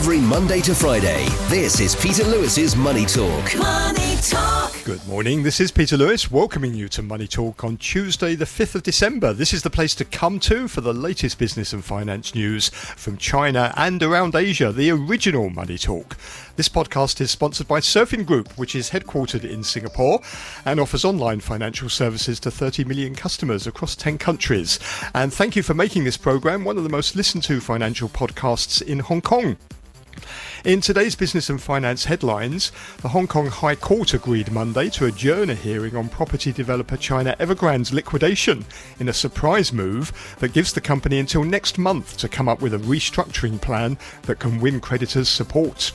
[0.00, 1.26] every Monday to Friday.
[1.50, 3.54] This is Peter Lewis's Money Talk.
[3.58, 4.72] Money Talk.
[4.82, 5.42] Good morning.
[5.42, 9.34] This is Peter Lewis welcoming you to Money Talk on Tuesday, the 5th of December.
[9.34, 13.18] This is the place to come to for the latest business and finance news from
[13.18, 16.16] China and around Asia, the original Money Talk.
[16.56, 20.22] This podcast is sponsored by Surfin Group, which is headquartered in Singapore
[20.64, 24.78] and offers online financial services to 30 million customers across 10 countries.
[25.14, 28.80] And thank you for making this program one of the most listened to financial podcasts
[28.80, 29.58] in Hong Kong.
[30.62, 35.48] In today's business and finance headlines, the Hong Kong High Court agreed Monday to adjourn
[35.48, 38.66] a hearing on property developer China Evergrande's liquidation
[38.98, 42.74] in a surprise move that gives the company until next month to come up with
[42.74, 45.92] a restructuring plan that can win creditors' support.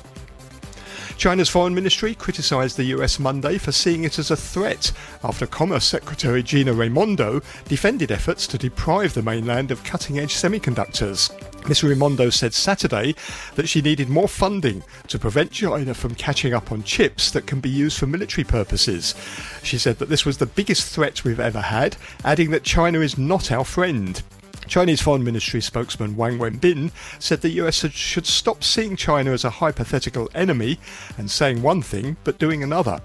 [1.16, 4.92] China's foreign ministry criticised the US Monday for seeing it as a threat
[5.24, 11.32] after Commerce Secretary Gina Raimondo defended efforts to deprive the mainland of cutting edge semiconductors.
[11.68, 11.84] Ms.
[11.84, 13.16] Raimondo said Saturday
[13.56, 17.60] that she needed more funding to prevent China from catching up on chips that can
[17.60, 19.16] be used for military purposes.
[19.64, 23.18] She said that this was the biggest threat we've ever had, adding that China is
[23.18, 24.22] not our friend.
[24.68, 29.50] Chinese Foreign Ministry spokesman Wang Wenbin said the US should stop seeing China as a
[29.50, 30.80] hypothetical enemy
[31.18, 33.00] and saying one thing but doing another.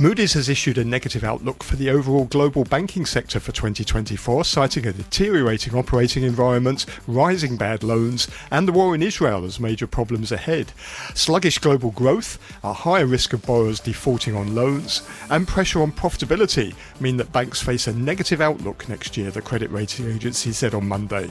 [0.00, 4.86] Moody's has issued a negative outlook for the overall global banking sector for 2024, citing
[4.86, 10.30] a deteriorating operating environment, rising bad loans, and the war in Israel as major problems
[10.30, 10.70] ahead.
[11.14, 16.76] Sluggish global growth, a higher risk of borrowers defaulting on loans, and pressure on profitability
[17.00, 20.86] mean that banks face a negative outlook next year, the credit rating agency said on
[20.86, 21.28] Monday.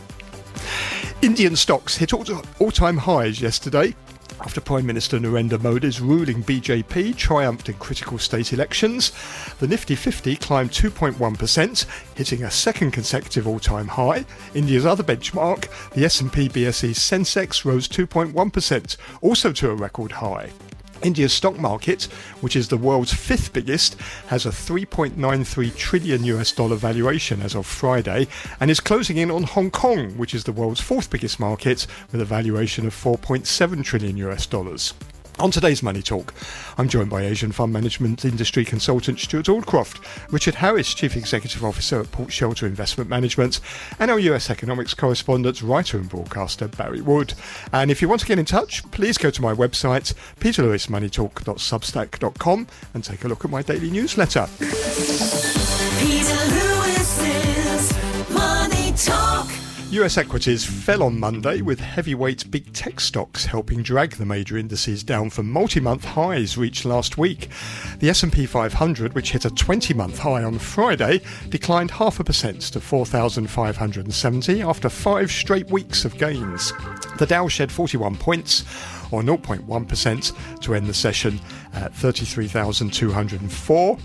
[1.21, 3.95] Indian stocks hit all time highs yesterday,
[4.41, 9.11] after Prime Minister Narendra Modi's ruling BJP triumphed in critical state elections,
[9.59, 14.25] the Nifty 50 climbed 2.1%, hitting a second consecutive all-time high.
[14.53, 20.51] India's other benchmark, the S&P BSE Sensex rose 2.1%, also to a record high.
[21.03, 22.03] India's stock market,
[22.41, 23.95] which is the world's fifth biggest,
[24.27, 28.27] has a 3.93 trillion US dollar valuation as of Friday
[28.59, 32.21] and is closing in on Hong Kong, which is the world's fourth biggest market with
[32.21, 34.93] a valuation of 4.7 trillion US dollars.
[35.39, 36.33] On today's Money Talk,
[36.79, 41.99] I'm joined by Asian fund management industry consultant Stewart Aldcroft, Richard Harris, Chief Executive Officer
[41.99, 43.59] at Port Shelter Investment Management,
[43.99, 47.35] and our US economics correspondent, writer and broadcaster Barry Wood.
[47.71, 53.03] And if you want to get in touch, please go to my website, peterlewismoneytalk.substack.com, and
[53.03, 54.47] take a look at my daily newsletter.
[55.99, 57.93] Peter Lewis's
[58.31, 59.26] Money Talk.
[59.91, 65.01] US equities fell on Monday with heavyweight big tech stocks helping drag the major indices
[65.01, 67.47] down from multi-month highs reached last week.
[67.99, 72.81] The S&P 500, which hit a 20-month high on Friday, declined half a percent to
[72.81, 76.73] 4,570 after 5 straight weeks of gains.
[77.17, 78.63] The Dow shed 41 points
[79.11, 81.39] or 0.1% to end the session
[81.71, 83.97] at 33,204.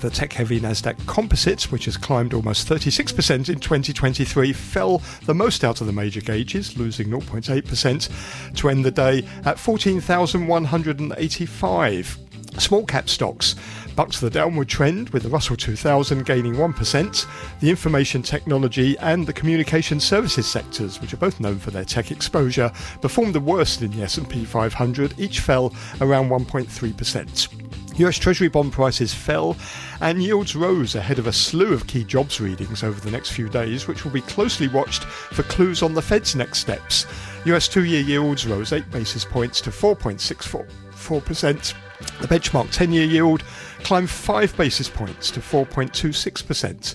[0.00, 5.62] The tech heavy Nasdaq Composite, which has climbed almost 36% in 2023, fell the most
[5.62, 12.18] out of the major gauges, losing 0.8% to end the day at 14,185.
[12.58, 13.54] Small cap stocks
[13.96, 17.26] bucked the downward trend with the Russell 2000 gaining 1%.
[17.60, 22.10] The information technology and the communication services sectors, which are both known for their tech
[22.10, 27.70] exposure, performed the worst in the S&P 500, each fell around 1.3%.
[28.00, 29.56] US Treasury bond prices fell
[30.00, 33.48] and yields rose ahead of a slew of key jobs readings over the next few
[33.48, 37.04] days, which will be closely watched for clues on the Fed's next steps.
[37.44, 41.74] US two year yields rose 8 basis points to 4.64%.
[42.20, 43.42] The benchmark 10 year yield
[43.80, 46.94] climbed 5 basis points to 4.26%.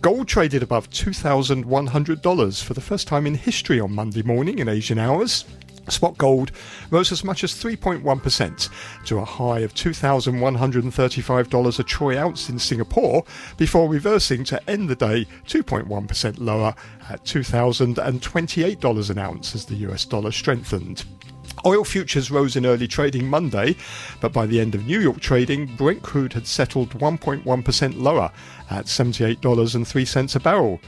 [0.00, 4.98] Gold traded above $2,100 for the first time in history on Monday morning in Asian
[4.98, 5.44] hours.
[5.88, 6.52] Spot gold
[6.90, 8.68] rose as much as 3.1%
[9.06, 13.24] to a high of $2,135 a troy ounce in Singapore
[13.56, 16.74] before reversing to end the day 2.1% lower
[17.08, 21.04] at $2,028 an ounce as the US dollar strengthened.
[21.64, 23.76] Oil futures rose in early trading Monday,
[24.20, 28.30] but by the end of New York trading, Brent crude had settled 1.1% lower
[28.70, 30.80] at $78.03 a barrel.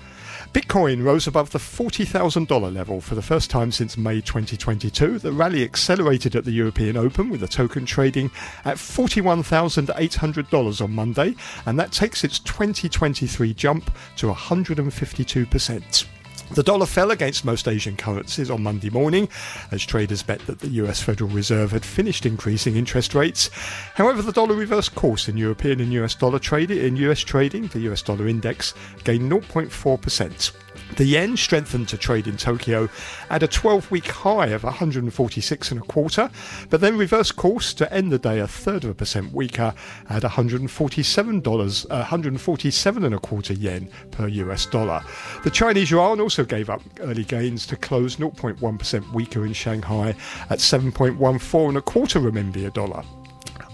[0.52, 5.20] Bitcoin rose above the $40,000 level for the first time since May 2022.
[5.20, 8.32] The rally accelerated at the European Open with the token trading
[8.64, 16.06] at $41,800 on Monday, and that takes its 2023 jump to 152%.
[16.52, 19.28] The dollar fell against most Asian currencies on Monday morning
[19.70, 23.50] as traders bet that the US Federal Reserve had finished increasing interest rates.
[23.94, 26.78] However, the dollar reversed course in European and US dollar trading.
[26.78, 28.74] In US trading, the US dollar index
[29.04, 30.52] gained 0.4%.
[30.96, 32.88] The yen strengthened to trade in Tokyo
[33.30, 36.30] at a 12 week high of 146 and a quarter,
[36.68, 39.72] but then reversed course to end the day a third of a percent weaker
[40.08, 45.02] at $147, uh, 147 and a quarter yen per US dollar.
[45.44, 50.14] The Chinese yuan also gave up early gains to close 0.1% weaker in Shanghai
[50.50, 53.04] at 7.14 and a quarter renminbi a dollar.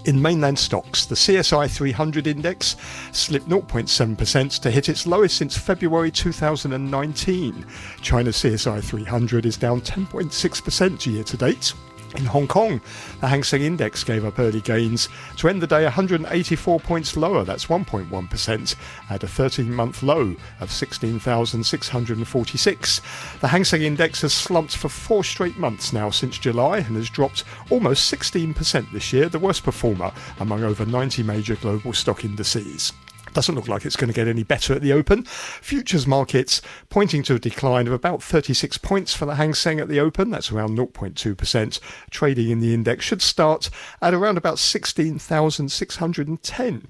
[0.07, 2.77] In mainland stocks, the CSI 300 index
[3.11, 7.67] slipped 0.7% to hit its lowest since February 2019.
[8.03, 11.73] China's CSI 300 is down 10.6% year to date.
[12.17, 12.81] In Hong Kong,
[13.21, 17.45] the Hang Seng Index gave up early gains to end the day 184 points lower,
[17.45, 18.75] that's 1.1%,
[19.11, 23.01] at a 13 month low of 16,646.
[23.41, 27.11] The Hang Seng Index has slumped for four straight months now since July and has
[27.11, 30.11] dropped almost 16% this year, the worst performer
[30.41, 32.95] among over 90 major global stock indices.
[33.37, 35.25] Doesn't look like it's going to get any better at the open.
[35.25, 39.89] Futures markets pointing to a decline of about 36 points for the Hang Seng at
[39.89, 40.31] the open.
[40.31, 41.81] That's around 0.2%.
[42.09, 43.69] Trading in the index should start
[44.01, 46.89] at around about 16,610.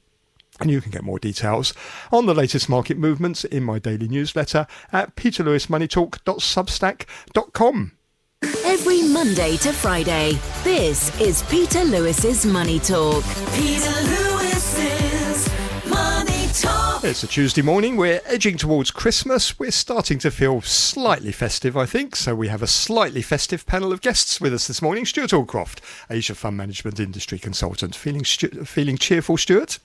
[0.60, 1.74] And you can get more details
[2.12, 7.92] on the latest market movements in my daily newsletter at peterlewismoneytalk.substack.com.
[8.64, 13.24] Every Monday to Friday, this is Peter Lewis's Money Talk.
[13.52, 14.25] Peter Talk.
[17.08, 17.96] It's a Tuesday morning.
[17.96, 19.60] We're edging towards Christmas.
[19.60, 22.16] We're starting to feel slightly festive, I think.
[22.16, 25.06] So we have a slightly festive panel of guests with us this morning.
[25.06, 25.78] Stewart Aldcroft,
[26.10, 27.94] Asia Fund Management Industry Consultant.
[27.94, 29.78] Feeling stu- feeling cheerful, Stewart?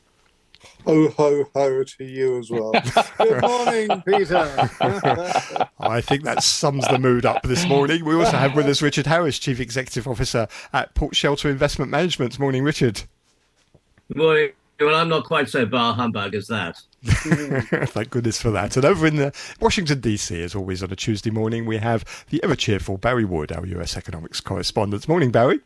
[0.87, 2.71] Oh ho, ho to you as well.
[3.19, 4.69] Good morning, Peter.
[5.79, 8.03] I think that sums the mood up this morning.
[8.03, 12.39] We also have with us Richard Harris, Chief Executive Officer at Port Shelter Investment Management.
[12.39, 13.03] Morning, Richard.
[14.15, 14.47] Well,
[14.79, 16.81] well, I'm not quite so bar humbug as that.
[17.03, 18.75] Thank goodness for that.
[18.75, 22.43] And over in the Washington, D.C., as always on a Tuesday morning, we have the
[22.43, 25.07] ever cheerful Barry Wood, our US economics correspondent.
[25.07, 25.61] Morning, Barry.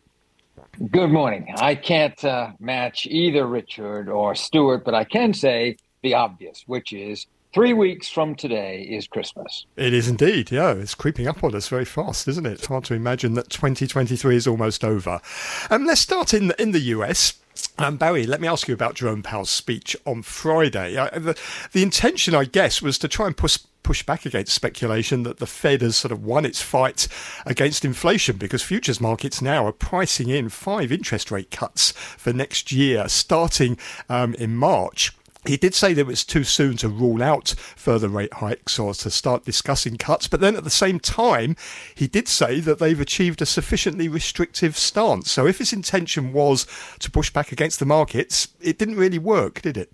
[0.91, 1.53] Good morning.
[1.57, 6.93] I can't uh, match either Richard or Stewart, but I can say the obvious, which
[6.93, 9.65] is three weeks from today is Christmas.
[9.77, 10.73] It is indeed, yeah.
[10.73, 12.51] It's creeping up on us very fast, isn't it?
[12.51, 15.21] It's hard to imagine that 2023 is almost over.
[15.69, 17.39] Um, let's start in the, in the US.
[17.77, 20.97] Um, Barry, let me ask you about Jerome Powell's speech on Friday.
[20.97, 21.39] Uh, the,
[21.71, 25.45] the intention, I guess, was to try and push push back against speculation that the
[25.45, 27.07] Fed has sort of won its fight
[27.45, 32.71] against inflation because futures markets now are pricing in five interest rate cuts for next
[32.71, 33.77] year, starting
[34.09, 35.13] um, in March.
[35.45, 38.93] He did say that it was too soon to rule out further rate hikes or
[38.95, 41.55] to start discussing cuts, but then at the same time,
[41.93, 45.31] he did say that they've achieved a sufficiently restrictive stance.
[45.31, 46.65] So if his intention was
[46.99, 49.91] to push back against the markets, it didn't really work, did it?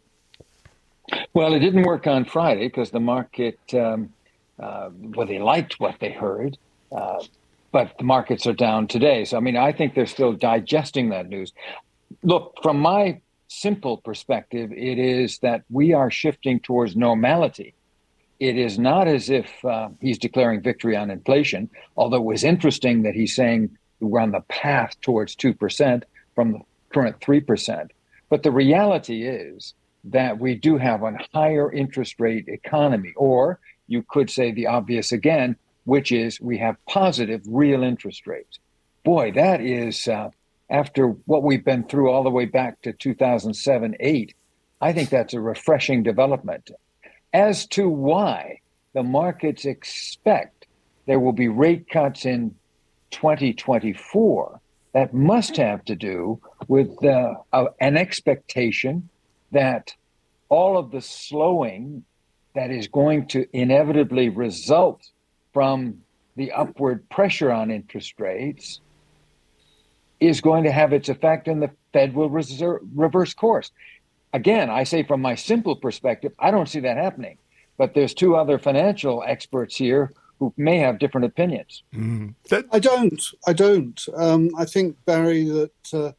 [1.33, 4.13] Well, it didn't work on Friday because the market, um,
[4.57, 6.57] uh, well, they liked what they heard,
[6.93, 7.21] uh,
[7.73, 9.25] but the markets are down today.
[9.25, 11.51] So, I mean, I think they're still digesting that news.
[12.23, 13.19] Look, from my
[13.51, 17.73] simple perspective, it is that we are shifting towards normality.
[18.39, 23.03] It is not as if uh, he's declaring victory on inflation, although it was interesting
[23.03, 26.03] that he's saying we're on the path towards 2%
[26.33, 26.59] from the
[26.91, 27.89] current 3%.
[28.29, 29.73] But the reality is
[30.05, 35.11] that we do have a higher interest rate economy, or you could say the obvious
[35.11, 38.59] again, which is we have positive real interest rates.
[39.03, 40.29] Boy, that is uh,
[40.71, 44.33] after what we've been through all the way back to 2007 8.
[44.79, 46.71] I think that's a refreshing development.
[47.33, 48.61] As to why
[48.93, 50.65] the markets expect
[51.05, 52.55] there will be rate cuts in
[53.11, 54.61] 2024,
[54.93, 57.33] that must have to do with uh,
[57.79, 59.09] an expectation
[59.51, 59.93] that
[60.49, 62.03] all of the slowing
[62.55, 65.01] that is going to inevitably result
[65.53, 66.01] from
[66.35, 68.81] the upward pressure on interest rates
[70.21, 73.71] is going to have its effect and the Fed will reserve, reverse course.
[74.33, 77.37] Again, I say from my simple perspective, I don't see that happening.
[77.77, 81.83] But there's two other financial experts here who may have different opinions.
[81.93, 82.35] Mm.
[82.71, 83.21] I don't.
[83.47, 83.99] I don't.
[84.15, 86.11] Um, I think Barry that uh,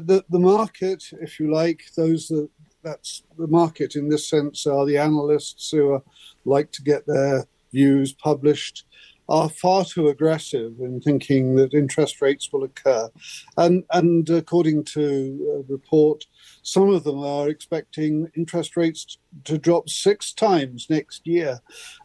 [0.00, 2.48] the the market, if you like, those that
[2.82, 6.02] that's the market in this sense are the analysts who are,
[6.44, 8.84] like to get their views published
[9.32, 13.08] are far too aggressive in thinking that interest rates will occur.
[13.56, 16.26] And, and according to a report,
[16.62, 21.60] some of them are expecting interest rates to drop six times next year.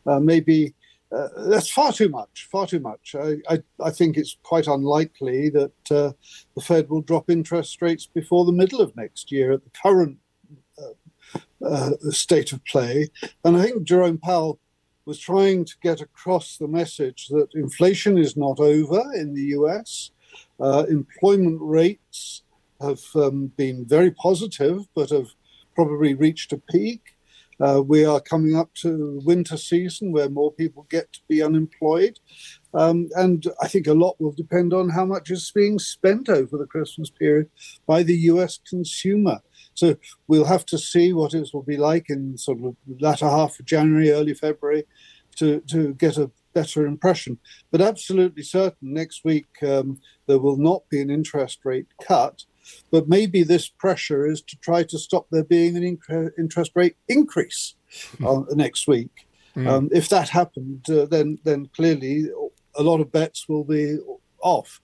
[0.05, 0.73] Uh, maybe
[1.11, 3.13] uh, that's far too much, far too much.
[3.13, 6.13] I, I, I think it's quite unlikely that uh,
[6.55, 10.17] the Fed will drop interest rates before the middle of next year at the current
[11.65, 13.09] uh, state of play.
[13.43, 14.59] And I think Jerome Powell
[15.07, 20.11] was trying to get across the message that inflation is not over in the US.
[20.59, 22.43] Uh, employment rates
[22.81, 25.29] have um, been very positive, but have
[25.75, 27.15] probably reached a peak.
[27.59, 32.19] Uh, we are coming up to winter season where more people get to be unemployed.
[32.73, 36.57] Um, and I think a lot will depend on how much is being spent over
[36.57, 37.49] the Christmas period
[37.87, 39.39] by the US consumer.
[39.77, 39.95] So
[40.27, 43.65] we'll have to see what it will be like in sort of latter half of
[43.65, 44.85] January, early February
[45.35, 47.37] to, to get a better impression.
[47.71, 52.43] But absolutely certain next week um, there will not be an interest rate cut.
[52.91, 57.75] But maybe this pressure is to try to stop there being an interest rate increase
[58.25, 59.27] uh, next week.
[59.55, 59.67] Mm.
[59.67, 62.25] Um, if that happened, uh, then then clearly
[62.75, 63.97] a lot of bets will be
[64.41, 64.81] off.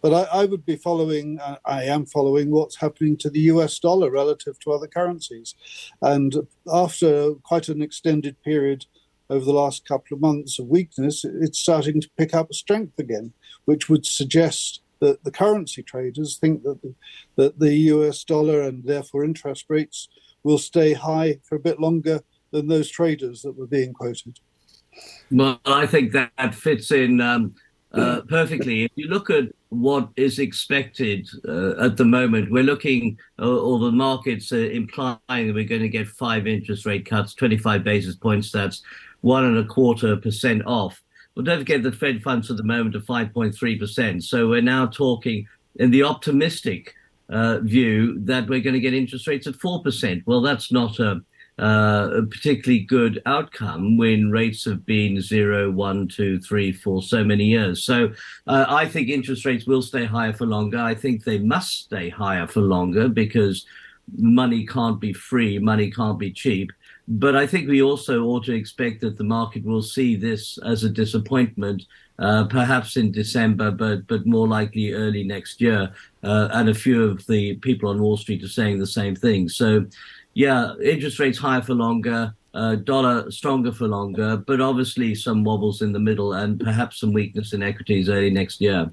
[0.00, 3.78] But I, I would be following, uh, I am following what's happening to the US
[3.78, 5.54] dollar relative to other currencies.
[6.02, 6.34] And
[6.72, 8.86] after quite an extended period
[9.30, 13.32] over the last couple of months of weakness, it's starting to pick up strength again,
[13.64, 16.94] which would suggest that the currency traders think that the,
[17.36, 20.08] that the US dollar and therefore interest rates
[20.42, 24.38] will stay high for a bit longer than those traders that were being quoted.
[25.30, 27.54] Well, I think that fits in um,
[27.92, 28.84] uh, perfectly.
[28.84, 33.78] If you look at what is expected uh, at the moment, we're looking, uh, or
[33.78, 38.16] the markets are implying that we're going to get five interest rate cuts, 25 basis
[38.16, 38.50] points.
[38.50, 38.82] That's
[39.20, 41.02] one and a quarter percent off.
[41.34, 44.22] Well, don't forget the Fed funds at the moment are 5.3%.
[44.22, 45.46] So we're now talking
[45.76, 46.94] in the optimistic
[47.28, 50.22] uh, view that we're going to get interest rates at 4%.
[50.26, 51.20] Well, that's not a,
[51.58, 57.24] uh, a particularly good outcome when rates have been zero, one, two, three for so
[57.24, 57.84] many years.
[57.84, 58.12] So
[58.46, 60.78] uh, I think interest rates will stay higher for longer.
[60.78, 63.66] I think they must stay higher for longer because
[64.16, 66.70] money can't be free, money can't be cheap.
[67.10, 70.84] But I think we also ought to expect that the market will see this as
[70.84, 71.84] a disappointment,
[72.18, 75.90] uh, perhaps in December, but but more likely early next year.
[76.22, 79.48] Uh, and a few of the people on Wall Street are saying the same thing.
[79.48, 79.86] So,
[80.38, 85.82] yeah, interest rates higher for longer, uh, dollar stronger for longer, but obviously some wobbles
[85.82, 88.88] in the middle and perhaps some weakness in equities early next year.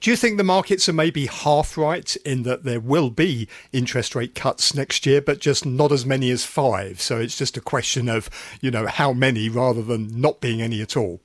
[0.00, 4.14] Do you think the markets are maybe half right in that there will be interest
[4.14, 7.02] rate cuts next year, but just not as many as five?
[7.02, 8.30] So it's just a question of,
[8.62, 11.20] you know, how many rather than not being any at all.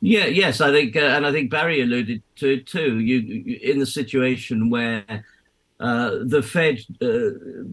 [0.00, 2.98] Yeah, yes, I think, uh, and I think Barry alluded to it too.
[2.98, 5.04] You, you in the situation where
[5.82, 7.30] uh, the Fed uh,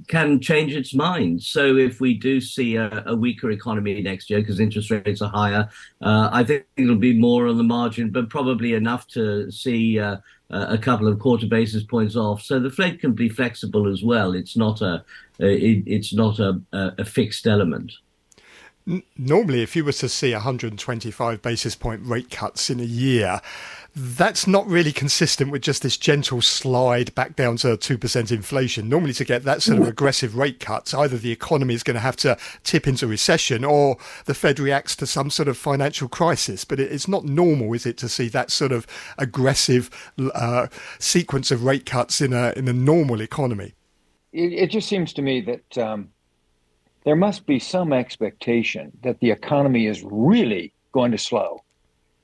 [0.07, 1.43] can change its mind.
[1.43, 5.29] So if we do see a, a weaker economy next year because interest rates are
[5.29, 5.69] higher,
[6.01, 10.17] uh, I think it'll be more on the margin, but probably enough to see uh,
[10.49, 12.41] a couple of quarter basis points off.
[12.41, 14.33] So the Fed can be flexible as well.
[14.33, 15.05] It's not a
[15.37, 17.93] it, it's not a, a fixed element
[19.17, 23.39] normally if you were to see 125 basis point rate cuts in a year
[23.95, 28.87] that's not really consistent with just this gentle slide back down to 2% inflation.
[28.87, 32.01] Normally, to get that sort of aggressive rate cuts, either the economy is going to
[32.01, 36.65] have to tip into recession or the Fed reacts to some sort of financial crisis.
[36.65, 38.85] But it's not normal, is it, to see that sort of
[39.17, 39.89] aggressive
[40.33, 40.67] uh,
[40.99, 43.73] sequence of rate cuts in a, in a normal economy?
[44.31, 46.09] It, it just seems to me that um,
[47.03, 51.63] there must be some expectation that the economy is really going to slow.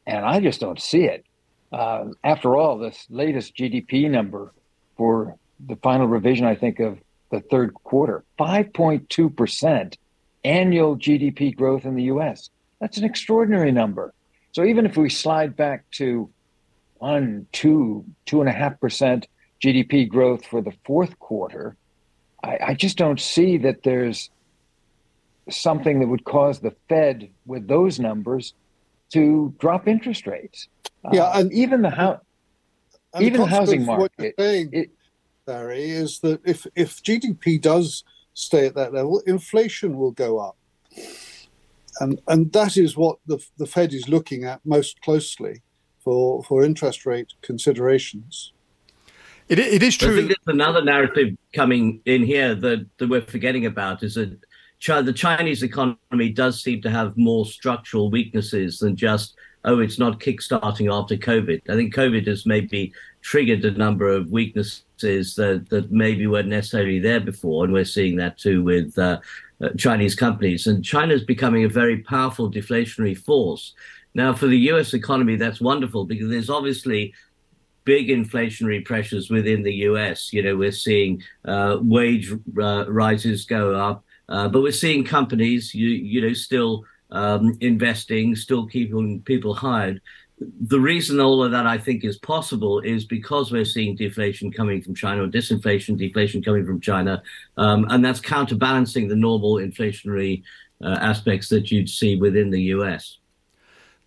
[0.06, 1.26] And I just don't see it.
[1.72, 4.54] Uh, after all, this latest GDP number
[4.98, 7.00] for the final revision, I think, of
[7.32, 9.96] the third quarter 5.2%
[10.44, 12.50] annual GDP growth in the US.
[12.80, 14.14] That's an extraordinary number.
[14.52, 16.30] So even if we slide back to
[17.00, 19.28] one, two, two and a half percent
[19.62, 21.76] GDP growth for the fourth quarter,
[22.44, 24.30] I, I just don't see that there's
[25.50, 28.54] something that would cause the Fed with those numbers
[29.14, 30.68] to drop interest rates.
[31.12, 32.20] Yeah, uh, and even the house,
[33.20, 34.02] even the, the housing market.
[34.02, 34.90] What you're saying, it,
[35.46, 40.58] Barry, is that if if GDP does stay at that level, inflation will go up,
[42.00, 45.62] and and that is what the the Fed is looking at most closely
[46.00, 48.54] for for interest rate considerations.
[49.48, 50.14] It, it is true.
[50.14, 54.40] I think there's another narrative coming in here that, that we're forgetting about is that
[54.88, 59.36] the Chinese economy does seem to have more structural weaknesses than just
[59.66, 61.62] oh, it's not kickstarting after COVID.
[61.70, 67.00] I think COVID has maybe triggered a number of weaknesses that, that maybe weren't necessarily
[67.00, 67.66] there before.
[67.66, 69.20] And we're seeing that too with uh,
[69.62, 70.68] uh, Chinese companies.
[70.68, 73.74] And China is becoming a very powerful deflationary force.
[74.14, 77.14] Now, for the US economy, that's wonderful because there's obviously
[77.84, 80.32] big inflationary pressures within the US.
[80.32, 84.04] You know, we're seeing uh, wage uh, rises go up.
[84.28, 86.84] Uh, but we're seeing companies, you you know, still
[87.16, 90.02] um, investing, still keeping people hired.
[90.38, 94.82] The reason all of that I think is possible is because we're seeing deflation coming
[94.82, 97.24] from China, or disinflation, deflation coming from China,
[97.56, 100.44] um, and that's counterbalancing the normal inflationary
[100.84, 103.18] uh, aspects that you'd see within the US.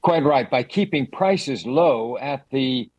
[0.03, 0.49] Quite right.
[0.51, 2.91] By keeping prices low at the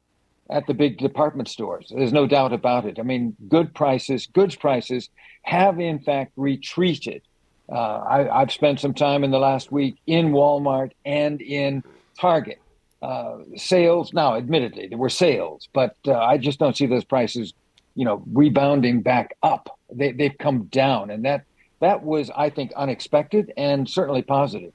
[0.49, 2.97] at the big department stores, there's no doubt about it.
[2.99, 5.09] I mean, good prices, goods prices
[5.43, 7.21] have in fact retreated.
[7.71, 11.83] Uh, I, have spent some time in the last week in Walmart and in
[12.19, 12.59] Target.
[13.01, 17.53] Uh, sales now, admittedly, there were sales, but uh, I just don't see those prices,
[17.95, 19.79] you know, rebounding back up.
[19.91, 21.45] They, they've come down, and that
[21.79, 24.73] that was, I think, unexpected and certainly positive.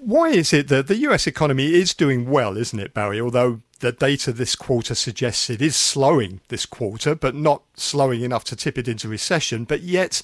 [0.00, 3.20] Why is it that the US economy is doing well, isn't it, Barry?
[3.20, 8.44] Although the data this quarter suggests it is slowing this quarter, but not slowing enough
[8.44, 9.64] to tip it into recession.
[9.64, 10.22] But yet,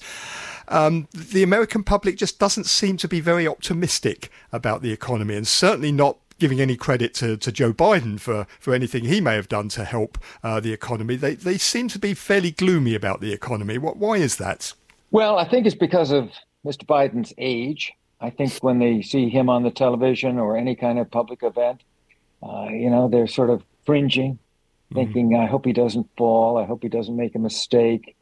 [0.71, 5.47] um, the American public just doesn't seem to be very optimistic about the economy, and
[5.47, 9.47] certainly not giving any credit to, to Joe Biden for, for anything he may have
[9.47, 11.15] done to help uh, the economy.
[11.15, 13.77] They, they seem to be fairly gloomy about the economy.
[13.77, 14.73] What, why is that?
[15.11, 16.31] Well, I think it's because of
[16.65, 16.83] Mr.
[16.85, 17.93] Biden's age.
[18.19, 21.81] I think when they see him on the television or any kind of public event,
[22.41, 24.95] uh, you know, they're sort of fringing, mm-hmm.
[24.95, 26.57] thinking, I hope he doesn't fall.
[26.57, 28.15] I hope he doesn't make a mistake.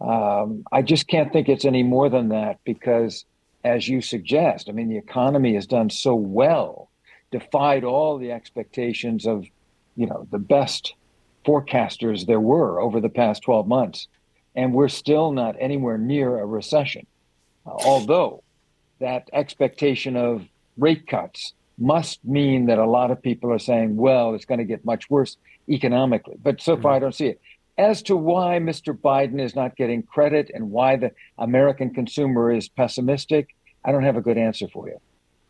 [0.00, 3.24] Um, I just can't think it's any more than that because,
[3.64, 6.90] as you suggest, I mean, the economy has done so well,
[7.30, 9.46] defied all the expectations of,
[9.96, 10.94] you know, the best
[11.46, 14.08] forecasters there were over the past 12 months.
[14.54, 17.06] And we're still not anywhere near a recession.
[17.66, 18.42] Uh, although
[19.00, 24.34] that expectation of rate cuts must mean that a lot of people are saying, well,
[24.34, 25.36] it's going to get much worse
[25.68, 26.36] economically.
[26.42, 27.40] But so far, I don't see it.
[27.78, 28.98] As to why Mr.
[28.98, 33.54] Biden is not getting credit and why the American consumer is pessimistic,
[33.84, 34.98] I don't have a good answer for you.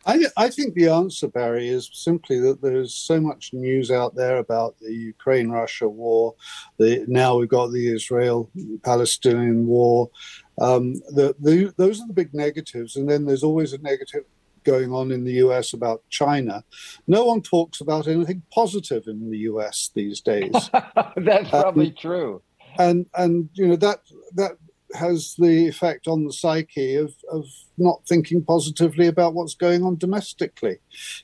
[0.07, 4.39] I, I, think the answer, Barry, is simply that there's so much news out there
[4.39, 6.37] about the Ukraine Russia war.
[6.79, 8.49] The, now we've got the Israel
[8.85, 10.09] Palestinian war.
[10.61, 12.95] Um, the, the, those are the big negatives.
[12.95, 14.23] And then there's always a negative
[14.67, 16.65] going on in the US about China.
[17.07, 20.53] No one talks about anything positive in the US these days.
[21.17, 22.43] That's probably um, true.
[22.79, 24.01] And and you know that
[24.35, 24.53] that
[24.95, 27.47] has the effect on the psyche of, of
[27.77, 30.79] not thinking positively about what's going on domestically.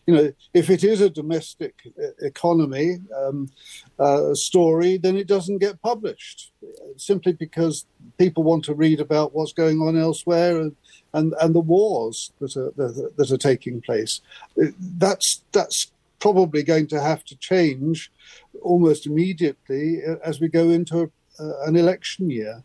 [0.07, 3.51] You know, if it is a domestic uh, economy um,
[3.99, 6.53] uh, story, then it doesn't get published
[6.97, 7.87] simply because
[8.19, 10.77] people want to read about what's going on elsewhere and,
[11.15, 14.21] and, and the wars that are, that, are taking place.
[14.57, 18.13] That's, that's probably going to have to change
[18.61, 22.63] almost immediately uh, as we go into a, uh, an election year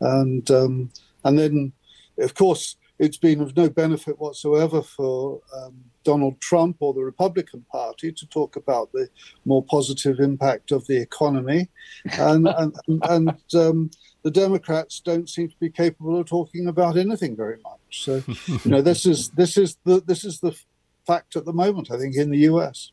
[0.00, 0.90] and um,
[1.24, 1.72] and then
[2.18, 7.64] of course it's been of no benefit whatsoever for um, Donald Trump or the Republican
[7.70, 9.08] Party to talk about the
[9.44, 11.68] more positive impact of the economy,
[12.18, 13.90] and and, and um,
[14.22, 18.04] the Democrats don't seem to be capable of talking about anything very much.
[18.04, 20.58] So, you know, this is this is the this is the
[21.06, 21.90] fact at the moment.
[21.90, 22.90] I think in the U.S.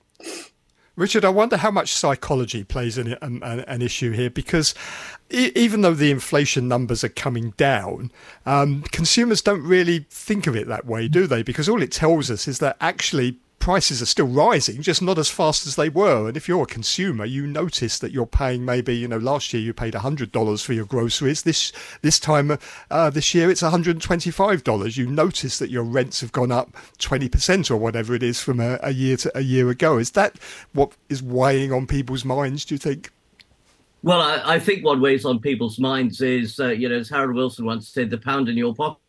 [0.95, 4.73] Richard, I wonder how much psychology plays an, an, an issue here because
[5.29, 8.12] e- even though the inflation numbers are coming down,
[8.45, 11.43] um, consumers don't really think of it that way, do they?
[11.43, 15.28] Because all it tells us is that actually prices are still rising, just not as
[15.28, 16.28] fast as they were.
[16.28, 19.63] And if you're a consumer, you notice that you're paying maybe, you know, last year
[19.63, 21.41] you paid $100 for your groceries.
[21.41, 21.71] This
[22.04, 22.60] this time
[22.91, 24.97] uh, this year it's $125.
[24.97, 28.78] You notice that your rents have gone up 20% or whatever it is from a,
[28.84, 29.97] a year to a year ago.
[29.97, 30.38] Is that
[30.73, 33.10] what is weighing on people's minds, do you think?
[34.04, 37.36] Well, I, I think what weighs on people's minds is, uh, you know, as Harold
[37.36, 39.01] Wilson once said, the pound in your pocket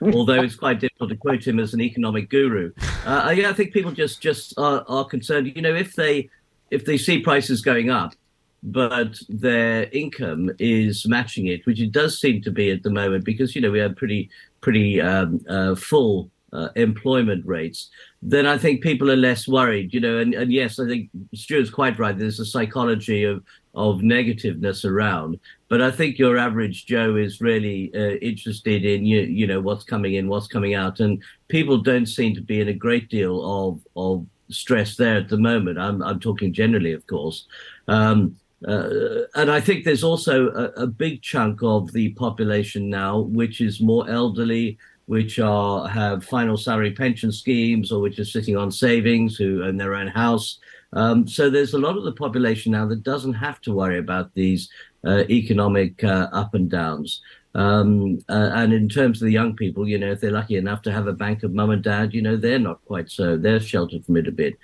[0.00, 2.72] although it's quite difficult to quote him as an economic guru.
[3.04, 5.52] Uh, yeah, I think people just just are, are concerned.
[5.54, 6.28] You know, if they
[6.70, 8.14] if they see prices going up,
[8.62, 13.24] but their income is matching it, which it does seem to be at the moment,
[13.24, 18.58] because you know we have pretty pretty um, uh, full uh, employment rates, then I
[18.58, 19.92] think people are less worried.
[19.92, 22.16] You know, and, and yes, I think Stewart's quite right.
[22.16, 23.42] There's a psychology of
[23.74, 25.38] of negativeness around.
[25.68, 29.84] But I think your average Joe is really uh, interested in you, you know what's
[29.84, 33.42] coming in, what's coming out, and people don't seem to be in a great deal
[33.44, 35.78] of of stress there at the moment.
[35.78, 37.46] I'm I'm talking generally, of course.
[37.88, 43.18] Um, uh, and I think there's also a, a, big chunk of the population now
[43.18, 48.56] which is more elderly, which are have final salary pension schemes or which are sitting
[48.56, 50.60] on savings, who own their own house.
[50.92, 54.34] Um, so there's a lot of the population now that doesn't have to worry about
[54.34, 54.70] these
[55.04, 57.22] uh, economic uh, up and downs.
[57.54, 60.82] Um, uh, and in terms of the young people, you know, if they're lucky enough
[60.82, 63.60] to have a bank of mum and dad, you know, they're not quite so, they're
[63.60, 64.58] sheltered from it a bit.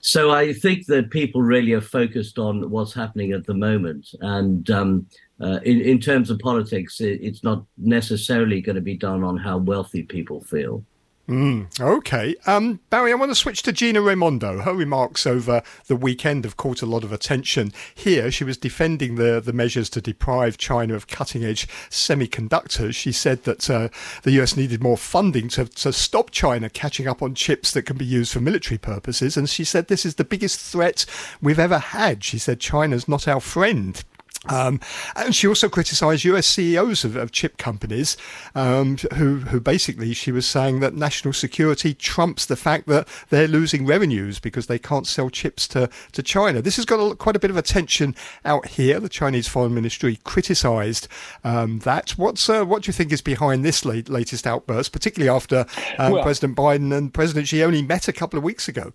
[0.00, 4.08] So I think that people really are focused on what's happening at the moment.
[4.20, 5.06] And um,
[5.40, 9.36] uh, in, in terms of politics, it, it's not necessarily going to be done on
[9.36, 10.84] how wealthy people feel.
[11.32, 12.34] Mm, okay.
[12.46, 14.60] Um, Barry, I want to switch to Gina Raimondo.
[14.60, 17.72] Her remarks over the weekend have caught a lot of attention.
[17.94, 22.94] Here, she was defending the, the measures to deprive China of cutting edge semiconductors.
[22.94, 23.88] She said that uh,
[24.24, 27.96] the US needed more funding to, to stop China catching up on chips that can
[27.96, 29.34] be used for military purposes.
[29.38, 31.06] And she said this is the biggest threat
[31.40, 32.22] we've ever had.
[32.22, 34.04] She said China's not our friend.
[34.48, 34.80] Um,
[35.14, 38.16] and she also criticised US CEOs of, of chip companies,
[38.54, 43.46] um, who, who basically she was saying that national security trumps the fact that they're
[43.46, 46.60] losing revenues because they can't sell chips to, to China.
[46.60, 48.98] This has got a, quite a bit of attention out here.
[48.98, 51.06] The Chinese Foreign Ministry criticised
[51.44, 52.10] um, that.
[52.12, 55.66] What's uh, what do you think is behind this late, latest outburst, particularly after
[55.98, 58.92] um, well, President Biden and President Xi only met a couple of weeks ago?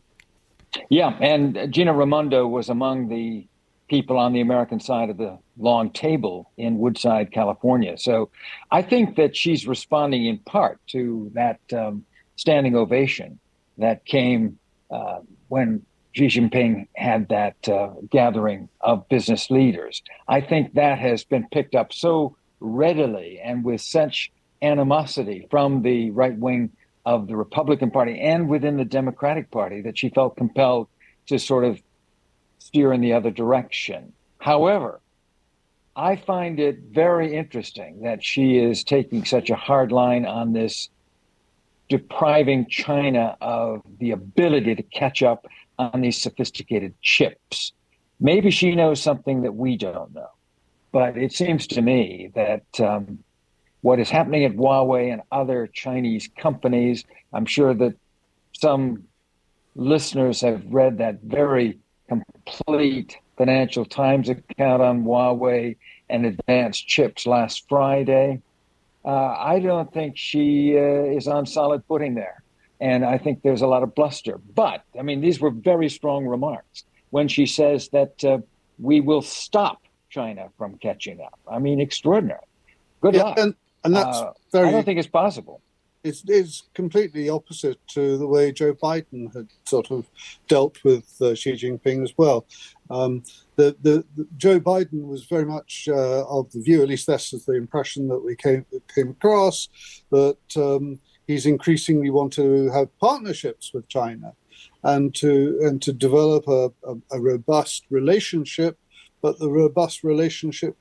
[0.89, 3.47] Yeah, and Gina Raimondo was among the
[3.87, 7.97] people on the American side of the long table in Woodside, California.
[7.97, 8.29] So
[8.71, 13.39] I think that she's responding in part to that um, standing ovation
[13.77, 14.59] that came
[14.91, 20.01] uh, when Xi Jinping had that uh, gathering of business leaders.
[20.27, 26.09] I think that has been picked up so readily and with such animosity from the
[26.11, 26.71] right wing
[27.05, 30.87] of the Republican Party and within the Democratic Party that she felt compelled
[31.27, 31.79] to sort of
[32.59, 34.13] steer in the other direction.
[34.39, 35.01] However,
[35.95, 40.89] I find it very interesting that she is taking such a hard line on this,
[41.89, 45.47] depriving China of the ability to catch up
[45.79, 47.73] on these sophisticated chips.
[48.19, 50.29] Maybe she knows something that we don't know.
[50.91, 53.23] But it seems to me that um,
[53.81, 57.95] what is happening at Huawei and other Chinese companies, I'm sure that
[58.53, 59.03] some
[59.75, 65.75] listeners have read that very complete Financial Times account on Huawei
[66.09, 68.41] and advanced chips last Friday.
[69.05, 72.43] Uh, I don't think she uh, is on solid footing there.
[72.79, 74.39] And I think there's a lot of bluster.
[74.53, 78.39] But, I mean, these were very strong remarks when she says that uh,
[78.79, 81.39] we will stop China from catching up.
[81.49, 82.41] I mean, extraordinary.
[83.01, 83.39] Good yeah, luck.
[83.39, 84.69] And, and that's uh, very.
[84.69, 85.61] I don't think it's possible
[86.03, 90.05] it's, it's completely opposite to the way Joe Biden had sort of
[90.47, 92.45] dealt with uh, Xi Jinping as well.
[92.89, 93.23] Um,
[93.55, 97.33] the, the, the, Joe Biden was very much uh, of the view, at least this
[97.33, 99.69] is the impression that we came came across,
[100.11, 104.33] that um, he's increasingly want to have partnerships with China,
[104.83, 108.77] and to and to develop a, a, a robust relationship,
[109.21, 110.77] but the robust relationship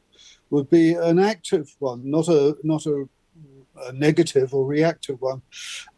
[0.50, 3.08] would be an active one, not a not a
[3.84, 5.42] a negative or reactive one.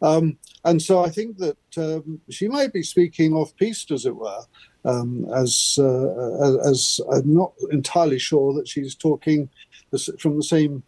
[0.01, 4.15] Um, and so I think that um, she might be speaking off piste, as it
[4.15, 4.41] were,
[4.85, 9.49] um, as, uh, as I'm not entirely sure that she's talking
[10.19, 10.83] from the same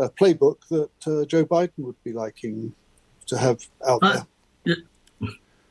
[0.00, 2.74] uh, playbook that uh, Joe Biden would be liking
[3.26, 4.26] to have out there.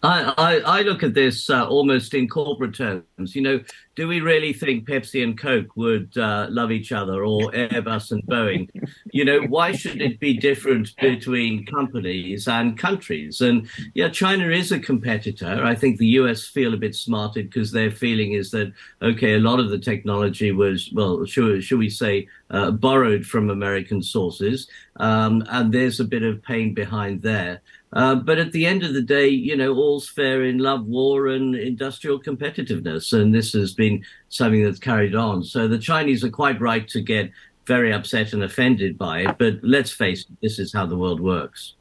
[0.03, 3.35] I, I, I, look at this uh, almost in corporate terms.
[3.35, 3.59] You know,
[3.95, 8.23] do we really think Pepsi and Coke would uh, love each other or Airbus and
[8.23, 8.67] Boeing?
[9.13, 13.41] You know, why should it be different between companies and countries?
[13.41, 15.63] And yeah, China is a competitor.
[15.63, 19.39] I think the US feel a bit smarted because their feeling is that, okay, a
[19.39, 24.67] lot of the technology was, well, should, should we say, uh, borrowed from American sources.
[24.95, 27.61] Um, and there's a bit of pain behind there.
[27.93, 31.27] Uh, but at the end of the day, you know, all's fair in love, war,
[31.27, 33.11] and industrial competitiveness.
[33.11, 35.43] And this has been something that's carried on.
[35.43, 37.31] So the Chinese are quite right to get
[37.67, 39.37] very upset and offended by it.
[39.37, 41.75] But let's face it, this is how the world works.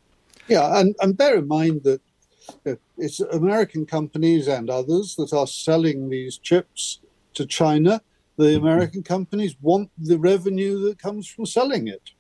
[0.49, 2.01] Yeah, and, and bear in mind that
[2.99, 7.01] it's American companies and others that are selling these chips
[7.35, 8.03] to China.
[8.37, 8.67] The mm-hmm.
[8.67, 12.11] American companies want the revenue that comes from selling it.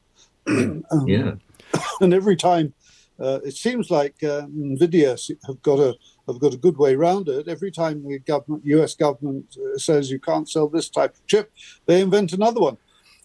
[0.46, 1.32] um, yeah.
[2.00, 2.74] And every time
[3.20, 5.94] uh, it seems like uh, Nvidia have got a
[6.26, 7.48] have got a good way around it.
[7.48, 8.94] Every time the government, U.S.
[8.94, 11.52] government uh, says you can't sell this type of chip,
[11.86, 12.76] they invent another one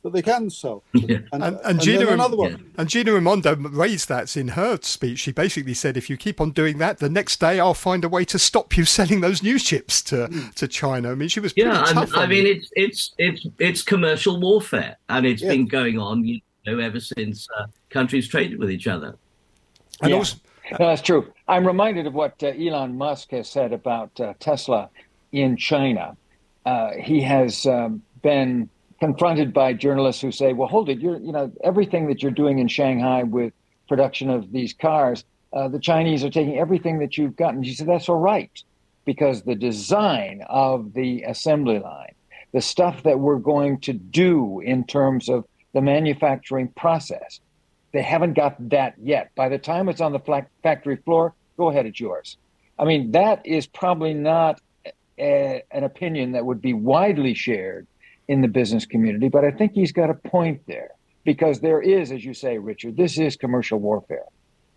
[0.05, 0.83] that they can sell.
[0.93, 1.17] Yeah.
[1.33, 2.51] And, and, and, and Gina, another one.
[2.51, 2.57] Yeah.
[2.77, 5.19] And Gina Raimondo raised that in her speech.
[5.19, 8.09] She basically said, if you keep on doing that, the next day I'll find a
[8.09, 10.53] way to stop you selling those new chips to, mm.
[10.55, 11.11] to China.
[11.11, 11.83] I mean, she was yeah.
[11.85, 15.49] I mean, it's it's it's it's commercial warfare, and it's yeah.
[15.49, 19.17] been going on, you know, ever since uh, countries traded with each other.
[20.01, 20.17] And yeah.
[20.17, 20.37] also,
[20.71, 21.31] no, that's true.
[21.47, 24.89] I'm reminded of what uh, Elon Musk has said about uh, Tesla
[25.31, 26.17] in China.
[26.65, 31.31] Uh, he has um, been confronted by journalists who say, "Well, hold it, you're you
[31.31, 33.53] know everything that you're doing in Shanghai with
[33.87, 37.87] production of these cars, uh, the Chinese are taking everything that you've gotten." She said,
[37.87, 38.51] "That's all right,
[39.05, 42.15] because the design of the assembly line,
[42.53, 47.41] the stuff that we're going to do in terms of the manufacturing process,
[47.95, 49.31] they haven't got that yet.
[49.35, 52.37] By the time it's on the factory floor, go ahead, it's yours."
[52.77, 54.59] I mean, that is probably not
[55.17, 57.87] a, an opinion that would be widely shared
[58.27, 60.91] in the business community, but I think he's got a point there
[61.23, 64.25] because there is, as you say, Richard, this is commercial warfare.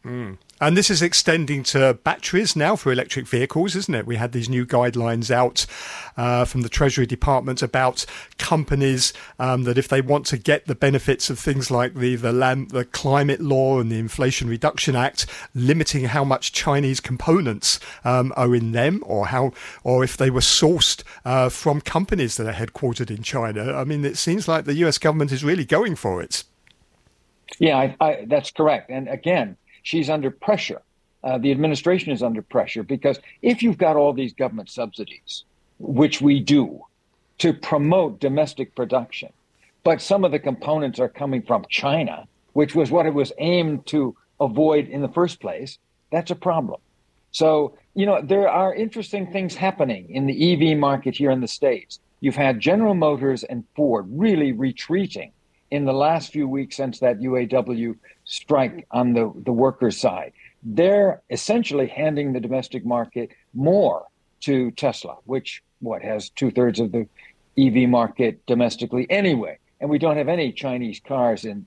[0.04, 0.38] Mm.
[0.60, 4.06] And this is extending to batteries now for electric vehicles, isn't it?
[4.06, 5.66] We had these new guidelines out
[6.16, 8.04] uh, from the Treasury Department about
[8.38, 12.32] companies um, that if they want to get the benefits of things like the the,
[12.32, 18.32] land, the climate law and the Inflation Reduction Act, limiting how much Chinese components um,
[18.36, 19.52] are in them, or how,
[19.84, 23.74] or if they were sourced uh, from companies that are headquartered in China.
[23.74, 24.98] I mean, it seems like the U.S.
[24.98, 26.42] government is really going for it.
[27.60, 28.90] Yeah, I, I, that's correct.
[28.90, 30.82] And again she's under pressure.
[31.24, 35.44] Uh, the administration is under pressure because if you've got all these government subsidies,
[35.78, 36.82] which we do,
[37.38, 39.32] to promote domestic production,
[39.84, 43.86] but some of the components are coming from China, which was what it was aimed
[43.86, 45.78] to avoid in the first place,
[46.10, 46.80] that's a problem.
[47.30, 51.48] So, you know, there are interesting things happening in the EV market here in the
[51.48, 52.00] States.
[52.20, 55.32] You've had General Motors and Ford really retreating
[55.70, 60.32] in the last few weeks since that UAW strike on the, the workers' side.
[60.62, 64.06] They're essentially handing the domestic market more
[64.40, 67.06] to Tesla, which what has two thirds of the
[67.58, 69.58] EV market domestically anyway.
[69.80, 71.66] And we don't have any Chinese cars in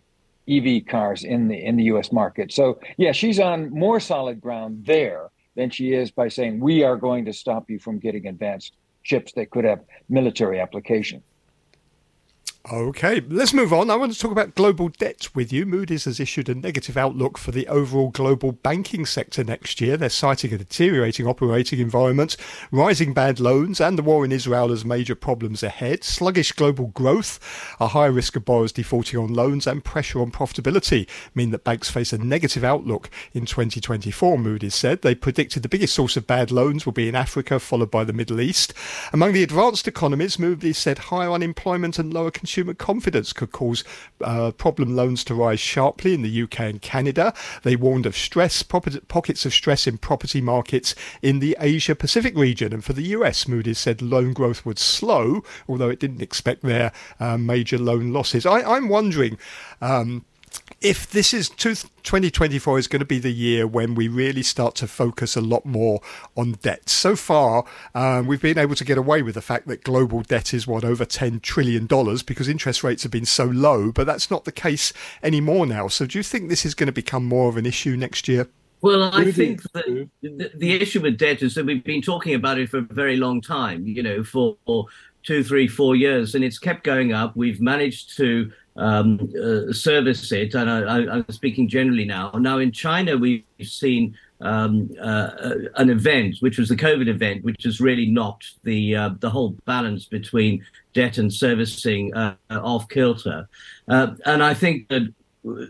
[0.49, 2.51] EV cars in the in the US market.
[2.51, 6.95] So yeah, she's on more solid ground there than she is by saying we are
[6.95, 11.21] going to stop you from getting advanced chips that could have military application.
[12.69, 13.89] Okay, let's move on.
[13.89, 15.65] I want to talk about global debt with you.
[15.65, 19.97] Moody's has issued a negative outlook for the overall global banking sector next year.
[19.97, 22.37] They're citing a deteriorating operating environment,
[22.71, 26.03] rising bad loans, and the war in Israel as major problems ahead.
[26.03, 27.39] Sluggish global growth,
[27.79, 31.89] a high risk of borrowers defaulting on loans, and pressure on profitability mean that banks
[31.89, 35.01] face a negative outlook in 2024, Moody's said.
[35.01, 38.13] They predicted the biggest source of bad loans will be in Africa, followed by the
[38.13, 38.71] Middle East.
[39.11, 43.81] Among the advanced economies, Moody's said higher unemployment and lower consumer consumer confidence could cause
[44.19, 47.33] uh, problem loans to rise sharply in the UK and Canada.
[47.63, 52.73] They warned of stress, pockets of stress in property markets in the Asia Pacific region.
[52.73, 56.91] And for the US, Moody's said loan growth would slow, although it didn't expect their
[57.21, 58.45] uh, major loan losses.
[58.45, 59.37] I, am wondering.
[59.79, 60.25] Um,
[60.81, 64.87] if this is 2024 is going to be the year when we really start to
[64.87, 66.01] focus a lot more
[66.35, 66.89] on debt.
[66.89, 70.53] So far, um, we've been able to get away with the fact that global debt
[70.53, 74.31] is what over 10 trillion dollars because interest rates have been so low, but that's
[74.31, 75.87] not the case anymore now.
[75.87, 78.47] So, do you think this is going to become more of an issue next year?
[78.81, 80.09] Well, I think the,
[80.55, 83.39] the issue with debt is that we've been talking about it for a very long
[83.39, 83.85] time.
[83.85, 84.57] You know, for
[85.23, 87.35] two, three, four years, and it's kept going up.
[87.35, 92.31] We've managed to um, uh, service it, and I, am speaking generally now.
[92.35, 95.29] Now, in China, we've seen um, uh,
[95.75, 99.55] an event, which was the COVID event, which has really knocked the uh, the whole
[99.65, 103.47] balance between debt and servicing uh, off kilter.
[103.87, 105.13] Uh, and I think that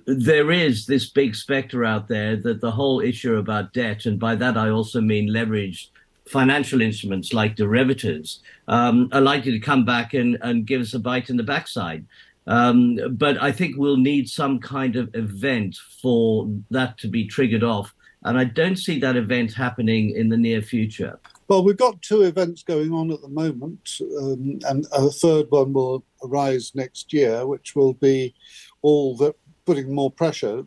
[0.06, 4.36] there is this big specter out there that the whole issue about debt, and by
[4.36, 5.88] that I also mean leveraged
[6.28, 11.00] financial instruments like derivatives, um, are likely to come back and, and give us a
[11.00, 12.06] bite in the backside.
[12.48, 17.64] Um, but I think we'll need some kind of event for that to be triggered
[17.64, 17.94] off.
[18.24, 21.20] And I don't see that event happening in the near future.
[21.48, 25.74] Well, we've got two events going on at the moment, um, and a third one
[25.74, 28.34] will arise next year, which will be
[28.82, 30.64] all that putting more pressure.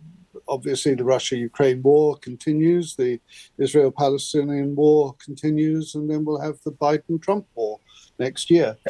[0.46, 3.20] Obviously, the Russia Ukraine war continues, the
[3.56, 7.80] Israel Palestinian war continues, and then we'll have the Biden Trump war
[8.18, 8.76] next year.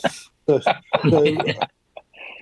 [0.47, 0.61] So,
[1.09, 1.25] so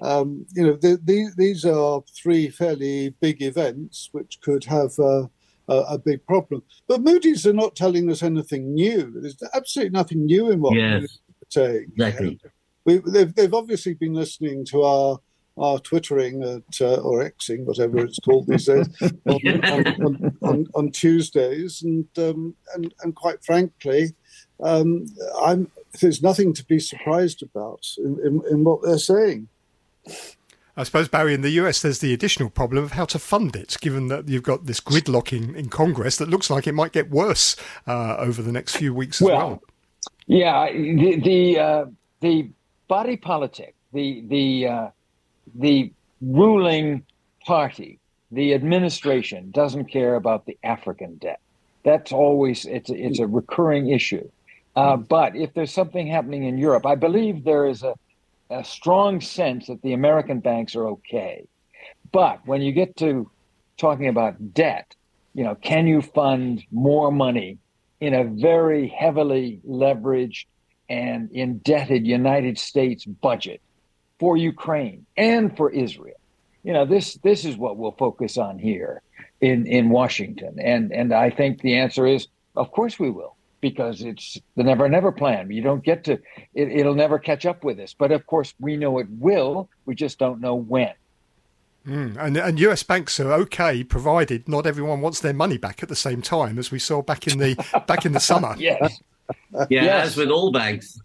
[0.03, 5.27] um, you know, the, the, these are three fairly big events which could have uh,
[5.69, 6.63] a, a, big problem.
[6.89, 9.13] But Moody's are not telling us anything new.
[9.15, 11.19] There's absolutely nothing new in what yes,
[11.55, 11.93] they're saying.
[11.93, 12.41] Exactly.
[12.85, 15.19] We, they've, they've obviously been listening to our
[15.59, 18.89] our twittering at, uh, or xing, whatever it's called these days,
[19.27, 24.15] on, on, on, on, Tuesdays, and um, and and quite frankly,
[24.63, 25.05] um,
[25.39, 29.49] I'm there's nothing to be surprised about in, in, in what they're saying.
[30.77, 33.77] I suppose, Barry, in the US, there's the additional problem of how to fund it,
[33.81, 37.57] given that you've got this gridlock in, Congress that looks like it might get worse
[37.87, 39.37] uh, over the next few weeks as well.
[39.37, 39.63] well.
[40.27, 41.85] Yeah, the the, uh,
[42.21, 42.49] the
[42.89, 44.89] body politic the the uh,
[45.55, 47.05] the ruling
[47.45, 47.99] party,
[48.31, 51.41] the administration doesn't care about the African debt.
[51.85, 54.29] That's always it's a, it's a recurring issue.
[54.75, 57.95] Uh, but if there's something happening in Europe, I believe there is a,
[58.53, 61.47] a strong sense that the American banks are okay.
[62.13, 63.31] But when you get to
[63.79, 64.95] talking about debt,
[65.35, 67.59] you know, can you fund more money
[68.01, 70.45] in a very heavily leveraged
[70.89, 73.61] and indebted United States budget
[74.19, 76.21] for Ukraine and for Israel?
[76.63, 79.03] You know, this this is what we'll focus on here
[79.41, 84.03] in in Washington, and and I think the answer is, of course we will, because
[84.03, 85.51] it's the never never plan.
[85.51, 86.13] You don't get to
[86.53, 89.71] it, it'll never catch up with us, but of course we know it will.
[89.87, 90.93] We just don't know when.
[91.87, 95.89] Mm, and, and US banks are okay, provided not everyone wants their money back at
[95.89, 97.55] the same time, as we saw back in the
[97.87, 98.55] back in the summer.
[98.59, 99.01] yes.
[99.53, 100.07] Yeah, yes.
[100.09, 101.01] as with all banks.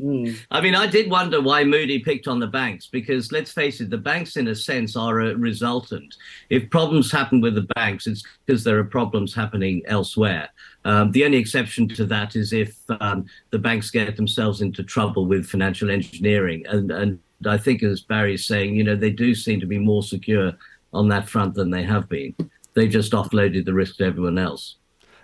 [0.00, 0.38] Mm.
[0.50, 3.90] I mean, I did wonder why Moody picked on the banks because let's face it,
[3.90, 6.14] the banks, in a sense, are a resultant.
[6.48, 10.48] If problems happen with the banks, it's because there are problems happening elsewhere.
[10.84, 15.26] Um, the only exception to that is if um, the banks get themselves into trouble
[15.26, 16.64] with financial engineering.
[16.66, 20.02] And, and I think, as Barry's saying, you know, they do seem to be more
[20.02, 20.52] secure
[20.92, 22.34] on that front than they have been.
[22.74, 24.76] They've just offloaded the risk to everyone else.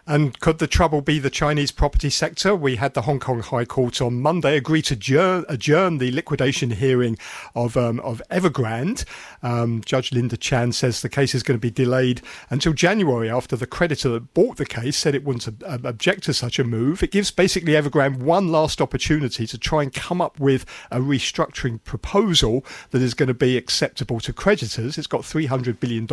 [0.09, 2.55] And could the trouble be the Chinese property sector?
[2.55, 6.71] We had the Hong Kong High Court on Monday agree to adjourn, adjourn the liquidation
[6.71, 7.19] hearing
[7.57, 9.05] of um, of Evergrande.
[9.43, 13.57] Um, Judge Linda Chan says the case is going to be delayed until January after
[13.57, 17.03] the creditor that bought the case said it wouldn't object to such a move.
[17.03, 21.83] It gives basically Evergrande one last opportunity to try and come up with a restructuring
[21.83, 24.99] proposal that is going to be acceptable to creditors.
[24.99, 26.07] It's got $300 billion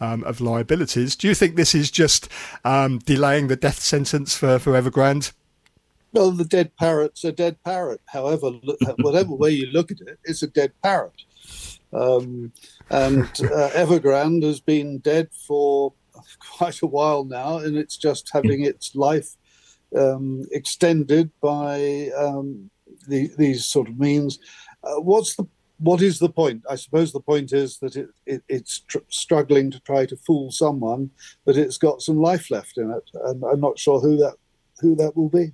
[0.00, 1.16] um, of liabilities.
[1.16, 2.28] Do you think this is just
[2.64, 5.32] um, delaying the death sentence for, for Evergrande?
[6.12, 8.00] Well, the dead parrot's a dead parrot.
[8.06, 8.50] However,
[8.98, 11.22] whatever way you look at it, it's a dead parrot.
[11.92, 12.52] Um,
[12.90, 15.94] and uh, Evergrande has been dead for
[16.38, 19.30] quite a while now, and it's just having its life
[19.96, 22.70] um, extended by um,
[23.08, 24.38] the, these sort of means.
[24.84, 25.46] Uh, what's the
[25.78, 26.64] what is the point?
[26.68, 30.50] I suppose the point is that it, it it's tr- struggling to try to fool
[30.50, 31.10] someone,
[31.44, 34.36] but it's got some life left in it, and I'm not sure who that
[34.80, 35.52] who that will be.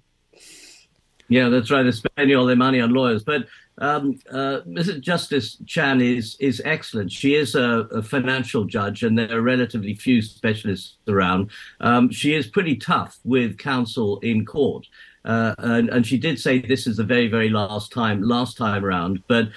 [1.29, 1.83] Yeah, that's right.
[1.83, 3.47] They're spending all their money on lawyers, but
[3.79, 5.01] um, uh, Mrs.
[5.01, 7.11] Justice Chan is is excellent.
[7.11, 11.51] She is a, a, financial judge, and there are relatively few specialists around.
[11.81, 14.87] Um, she is pretty tough with counsel in court.
[15.25, 18.85] Uh, and, and, she did say this is the very, very last time, last time
[18.85, 19.23] around.
[19.29, 19.51] But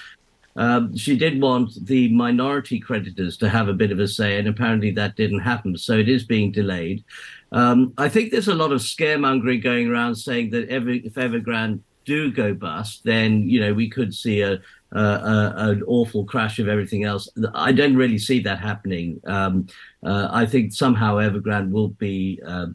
[0.56, 4.48] um, she did want the minority creditors to have a bit of a say, and
[4.48, 5.78] apparently that didn't happen.
[5.78, 7.04] So it is being delayed.
[7.52, 11.82] Um, I think there's a lot of scaremongering going around saying that every, if Evergrande
[12.06, 14.62] do go bust, then you know we could see a,
[14.94, 17.30] a, a, an awful crash of everything else.
[17.54, 19.20] I don't really see that happening.
[19.26, 19.68] Um,
[20.06, 22.42] uh, I think somehow Evergrande will be.
[22.46, 22.68] Uh,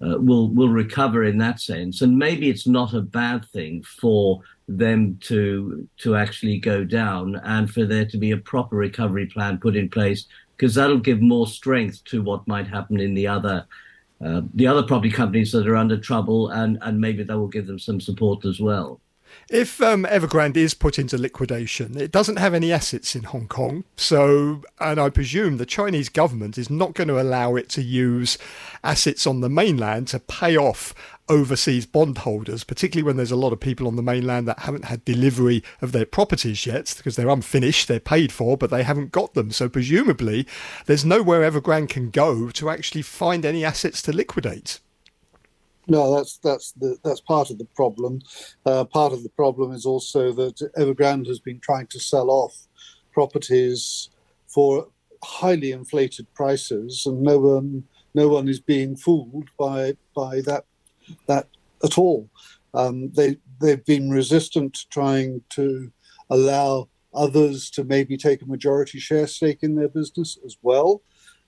[0.00, 4.40] uh, will will recover in that sense, and maybe it's not a bad thing for
[4.68, 9.58] them to to actually go down and for there to be a proper recovery plan
[9.58, 10.26] put in place
[10.56, 13.66] because that'll give more strength to what might happen in the other
[14.24, 17.66] uh, the other property companies that are under trouble and and maybe that will give
[17.66, 19.00] them some support as well
[19.48, 23.84] if um, Evergrande is put into liquidation, it doesn't have any assets in Hong Kong.
[23.96, 28.36] So, and I presume the Chinese government is not going to allow it to use
[28.84, 30.94] assets on the mainland to pay off
[31.28, 35.04] overseas bondholders, particularly when there's a lot of people on the mainland that haven't had
[35.04, 39.34] delivery of their properties yet because they're unfinished, they're paid for, but they haven't got
[39.34, 39.50] them.
[39.50, 40.46] So presumably,
[40.86, 44.80] there's nowhere Evergrande can go to actually find any assets to liquidate.
[45.88, 48.20] No, that's that's the, that's part of the problem.
[48.66, 52.54] Uh, part of the problem is also that Evergrande has been trying to sell off
[53.12, 54.10] properties
[54.46, 54.88] for
[55.22, 60.64] highly inflated prices, and no one no one is being fooled by by that
[61.26, 61.48] that
[61.84, 62.28] at all.
[62.74, 65.90] Um, they they've been resistant to trying to
[66.30, 71.02] allow others to maybe take a majority share stake in their business as well.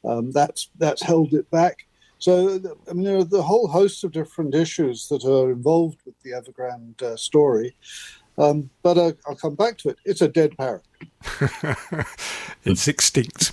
[0.05, 1.87] Um, that's that's held it back.
[2.19, 6.15] So I mean, there are the whole host of different issues that are involved with
[6.23, 7.77] the Evergrande uh, story.
[8.39, 9.99] Um, but uh, I'll come back to it.
[10.05, 10.83] It's a dead parrot.
[12.65, 13.53] it's extinct.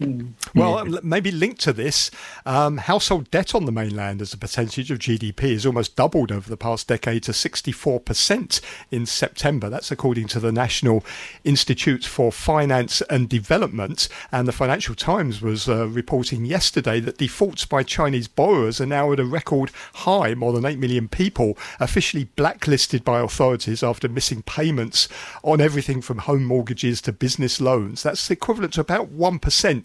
[0.00, 0.32] Mm.
[0.54, 0.98] Well, yeah.
[1.02, 2.10] maybe linked to this,
[2.44, 6.50] um, household debt on the mainland as a percentage of GDP has almost doubled over
[6.50, 9.68] the past decade to 64% in September.
[9.68, 11.04] That's according to the National
[11.44, 14.08] Institute for Finance and Development.
[14.32, 19.12] And the Financial Times was uh, reporting yesterday that defaults by Chinese borrowers are now
[19.12, 20.34] at a record high.
[20.34, 25.08] More than 8 million people officially blacklisted by authorities after missing payments
[25.42, 28.02] on everything from home mortgages to business loans.
[28.02, 29.83] That's equivalent to about 1%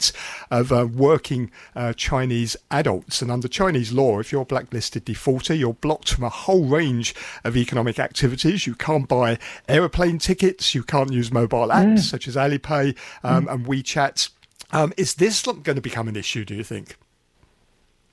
[0.50, 3.22] of uh, working uh, Chinese adults.
[3.22, 7.16] And under Chinese law, if you're a blacklisted defaulter, you're blocked from a whole range
[7.44, 8.66] of economic activities.
[8.68, 9.38] You can't buy
[9.68, 12.00] aeroplane tickets, you can't use mobile apps mm.
[12.00, 13.54] such as Alipay um, mm.
[13.54, 14.30] and WeChat.
[14.72, 16.98] Um, is this going to become an issue, do you think?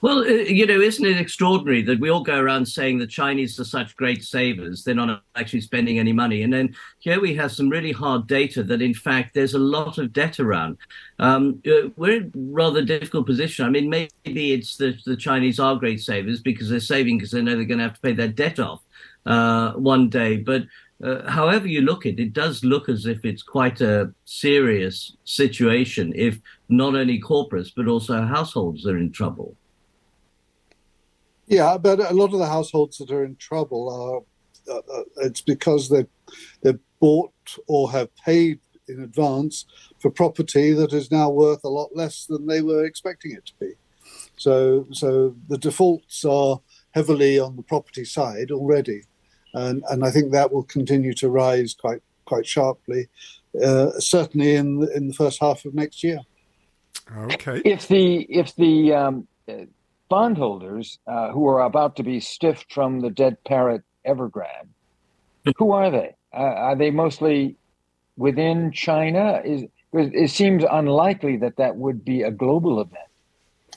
[0.02, 3.58] Well, uh, you know, isn't it extraordinary that we all go around saying the Chinese
[3.58, 4.84] are such great savers?
[4.84, 6.42] They're not actually spending any money.
[6.42, 9.96] And then here we have some really hard data that, in fact, there's a lot
[9.96, 10.76] of debt around.
[11.18, 13.64] Um, uh, we're in a rather difficult position.
[13.64, 17.40] I mean, maybe it's the, the Chinese are great savers because they're saving because they
[17.40, 18.82] know they're going to have to pay their debt off
[19.24, 20.36] uh, one day.
[20.36, 20.64] But
[21.02, 25.16] uh, however you look at it, it does look as if it's quite a serious
[25.24, 26.38] situation if
[26.68, 29.56] not only corporates, but also households are in trouble.
[31.46, 34.22] Yeah, but a lot of the households that are in trouble are
[34.68, 36.06] uh, uh, it's because they
[36.62, 37.32] they've bought
[37.68, 39.64] or have paid in advance
[39.98, 43.52] for property that is now worth a lot less than they were expecting it to
[43.60, 43.72] be.
[44.36, 46.60] So so the defaults are
[46.92, 49.02] heavily on the property side already,
[49.54, 53.08] and and I think that will continue to rise quite quite sharply,
[53.62, 56.20] uh, certainly in the, in the first half of next year.
[57.16, 57.62] Okay.
[57.64, 59.28] If the if the um,
[60.08, 64.68] bondholders uh, who are about to be stiffed from the dead parrot Evergrande,
[65.56, 66.14] who are they?
[66.32, 67.56] Uh, are they mostly
[68.16, 69.40] within China?
[69.44, 69.64] Is
[69.96, 73.02] it seems unlikely that that would be a global event.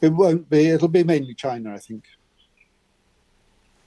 [0.02, 0.68] It won't be.
[0.68, 2.04] It'll be mainly China, I think.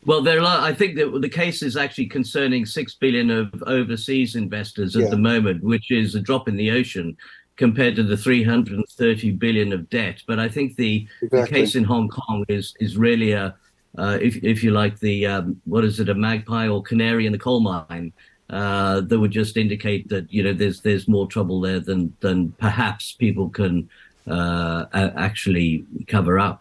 [0.05, 0.61] Well, there are.
[0.61, 5.09] I think that the case is actually concerning six billion of overseas investors at yeah.
[5.11, 7.16] the moment, which is a drop in the ocean
[7.63, 10.21] compared to the 330 billion of debt.
[10.27, 11.41] But I think the, exactly.
[11.41, 13.55] the case in Hong Kong is is really a,
[13.97, 17.33] uh, if if you like, the um, what is it, a magpie or canary in
[17.33, 18.13] the coal mine.
[18.51, 22.51] Uh, that would just indicate that you know there's there's more trouble there than than
[22.59, 23.89] perhaps people can
[24.27, 24.87] uh,
[25.29, 26.59] actually cover up.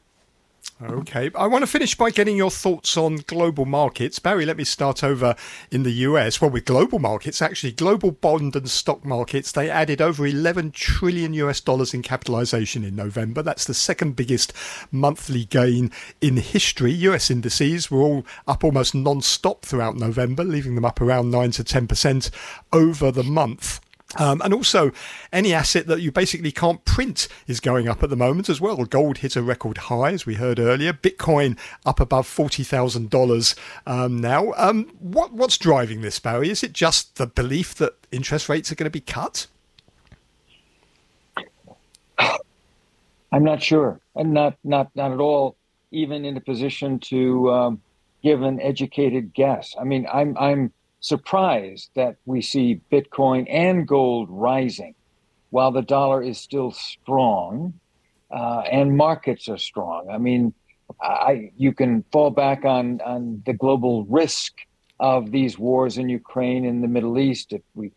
[0.84, 1.30] Okay.
[1.36, 4.18] I want to finish by getting your thoughts on global markets.
[4.18, 5.36] Barry, let me start over
[5.70, 6.42] in the US.
[6.42, 11.34] Well, with global markets, actually, global bond and stock markets, they added over 11 trillion
[11.36, 13.44] US dollars in capitalization in November.
[13.44, 14.54] That's the second biggest
[14.92, 16.92] monthly gain in history.
[16.94, 21.52] US indices were all up almost non stop throughout November, leaving them up around 9
[21.52, 22.32] to 10%
[22.74, 23.80] over the month.
[24.18, 24.92] Um, and also,
[25.32, 28.84] any asset that you basically can't print is going up at the moment as well.
[28.86, 30.94] Gold hit a record high, as we heard earlier.
[30.94, 33.56] Bitcoin up above forty thousand um, dollars
[33.88, 34.54] now.
[34.58, 36.50] Um, what what's driving this, Barry?
[36.50, 39.48] Is it just the belief that interest rates are going to be cut?
[43.32, 44.00] I'm not sure.
[44.16, 45.56] I'm not not not at all
[45.92, 47.82] even in a position to um,
[48.24, 49.76] give an educated guess.
[49.80, 54.96] I mean, I'm I'm surprised that we see Bitcoin and gold rising
[55.50, 57.74] while the dollar is still strong
[58.32, 60.10] uh, and markets are strong.
[60.10, 60.54] I mean,
[61.02, 64.54] I, you can fall back on, on the global risk
[65.00, 67.92] of these wars in Ukraine and the Middle East if we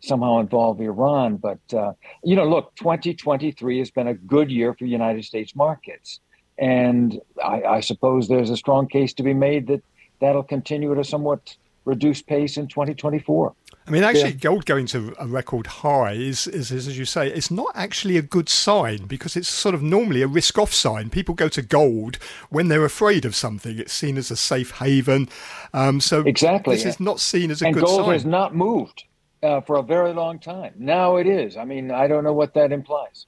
[0.00, 1.36] somehow involve Iran.
[1.36, 1.92] But, uh,
[2.24, 6.20] you know, look, 2023 has been a good year for United States markets.
[6.58, 9.82] And I, I suppose there's a strong case to be made that
[10.20, 13.54] that'll continue at a somewhat reduced pace in 2024.
[13.86, 14.38] I mean, actually, yeah.
[14.40, 18.16] gold going to a record high is, is, is, as you say, it's not actually
[18.16, 21.08] a good sign because it's sort of normally a risk off sign.
[21.08, 22.16] People go to gold
[22.50, 23.78] when they're afraid of something.
[23.78, 25.28] It's seen as a safe haven.
[25.72, 27.74] Um, so exactly, this is not seen as a good sign.
[27.74, 28.12] and good gold sign.
[28.12, 29.04] has not moved
[29.44, 30.74] uh, for a very long time.
[30.76, 31.56] Now it is.
[31.56, 33.26] I mean, I don't know what that implies.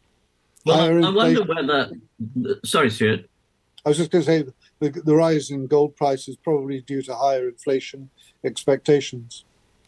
[0.66, 1.92] Well, I, I wonder whether.
[2.64, 3.30] Sorry, Stewart.
[3.86, 4.44] I was just going to say
[4.80, 8.10] the, the rise in gold price is probably due to higher inflation
[8.44, 9.44] expectations.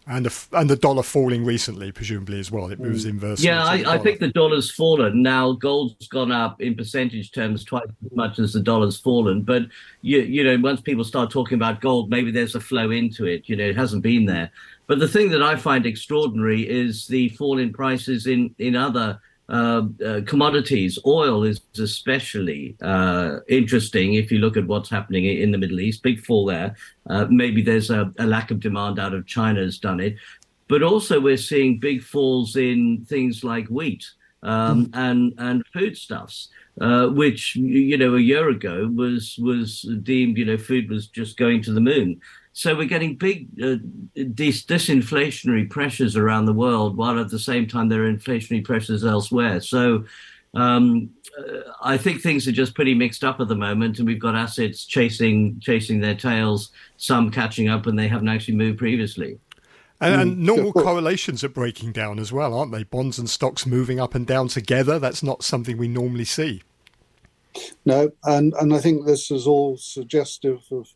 [0.07, 2.71] And the, and the dollar falling recently, presumably as well.
[2.71, 3.11] It moves mm.
[3.11, 3.47] inversely.
[3.47, 5.23] Yeah, I, I, think the dollar's fallen.
[5.23, 9.43] Now gold's gone up in percentage terms twice as much as the dollar's fallen.
[9.43, 9.67] But
[10.01, 13.49] you you know, once people start talking about gold, maybe there's a flow into it.
[13.49, 14.51] You know, it hasn't been there.
[14.89, 19.21] But the thing that I find extraordinary is the fall in prices in in other
[19.51, 25.51] uh, uh, commodities, oil is especially uh, interesting if you look at what's happening in
[25.51, 26.05] the Middle East.
[26.05, 26.77] Big fall there.
[27.09, 30.15] Uh, maybe there's a, a, lack of demand out of China has done it,
[30.69, 34.05] but also we're seeing big falls in things like wheat.
[34.43, 34.91] um, mm.
[34.95, 36.49] and and foodstuffs,
[36.81, 41.37] uh, which you know a year ago was was deemed you know food was just
[41.37, 42.21] going to the moon.
[42.53, 43.77] So we're getting big uh,
[44.35, 49.05] dis- disinflationary pressures around the world, while at the same time there are inflationary pressures
[49.05, 49.61] elsewhere.
[49.61, 50.05] So
[50.55, 54.21] um, uh, I think things are just pretty mixed up at the moment, and we've
[54.21, 59.39] got assets chasing chasing their tails, some catching up, and they haven't actually moved previously.
[60.01, 60.45] And, and, hmm.
[60.45, 62.85] normal correlations are breaking down as well, aren't they?
[62.85, 64.99] Bonds and stocks moving up and down together.
[64.99, 66.63] That's not something we normally see.
[67.85, 70.89] No, and, and I think this is all suggestive of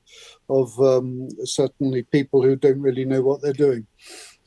[0.49, 3.87] of um, certainly people who don't really know what they're doing.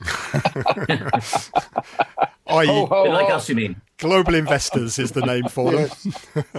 [2.46, 3.34] Are you, ho, ho, like ho.
[3.34, 3.80] us, you mean?
[3.98, 5.90] Global Investors is the name for them.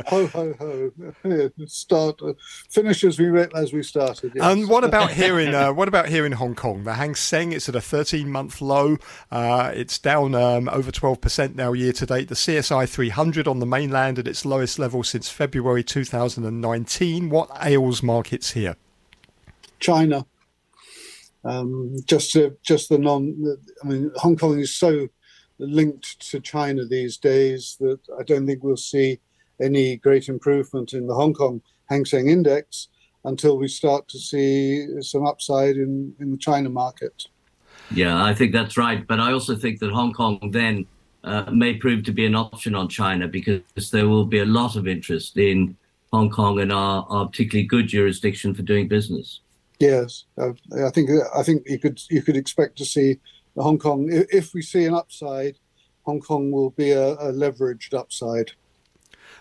[0.08, 1.52] ho ho ho!
[1.68, 2.34] Start, uh,
[2.70, 4.34] finish as we as we started.
[4.36, 4.46] Yes.
[4.46, 6.84] And what about here in uh, what about here in Hong Kong?
[6.84, 8.98] The Hang Seng it's at a 13 month low.
[9.32, 12.28] Uh, it's down um, over 12 percent now year to date.
[12.28, 17.30] The CSI 300 on the mainland at its lowest level since February 2019.
[17.30, 18.76] What ails markets here?
[19.80, 20.26] China.
[21.46, 23.58] Um, just to, just the non.
[23.82, 25.08] I mean, Hong Kong is so
[25.60, 29.20] linked to China these days that I don't think we'll see
[29.62, 32.88] any great improvement in the Hong Kong Hang Seng Index
[33.26, 37.26] until we start to see some upside in, in the China market.
[37.92, 39.06] Yeah, I think that's right.
[39.06, 40.86] But I also think that Hong Kong then
[41.24, 44.76] uh, may prove to be an option on China because there will be a lot
[44.76, 45.76] of interest in
[46.14, 49.42] Hong Kong and our, our particularly good jurisdiction for doing business.
[49.80, 50.52] Yes, uh,
[50.86, 53.18] I think I think you could you could expect to see
[53.60, 55.58] Hong Kong, if we see an upside,
[56.04, 58.52] Hong Kong will be a, a leveraged upside.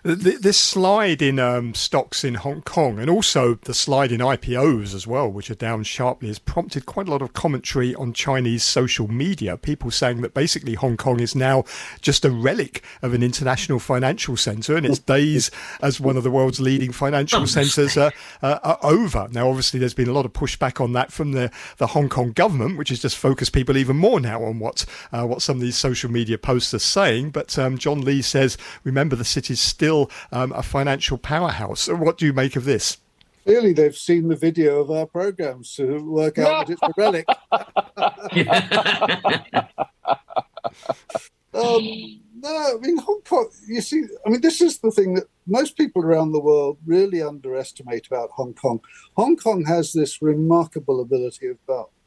[0.05, 5.07] This slide in um, stocks in Hong Kong and also the slide in IPOs as
[5.07, 9.09] well, which are down sharply, has prompted quite a lot of commentary on Chinese social
[9.09, 9.57] media.
[9.57, 11.65] People saying that basically Hong Kong is now
[12.01, 15.51] just a relic of an international financial centre and its days
[15.83, 19.29] as one of the world's leading financial centres are, uh, are, over.
[19.33, 22.33] Now, obviously, there's been a lot of pushback on that from the, the Hong Kong
[22.33, 25.61] government, which has just focused people even more now on what, uh, what some of
[25.61, 27.31] these social media posts are saying.
[27.31, 31.89] But um, John Lee says, remember, the city's still still um, a financial powerhouse.
[31.89, 32.99] What do you make of this?
[33.45, 37.27] Clearly, they've seen the video of our programs to work out that it's a relic.
[41.55, 43.49] um, no, I mean Hong Kong.
[43.67, 47.23] You see, I mean this is the thing that most people around the world really
[47.23, 48.81] underestimate about Hong Kong.
[49.17, 51.57] Hong Kong has this remarkable ability of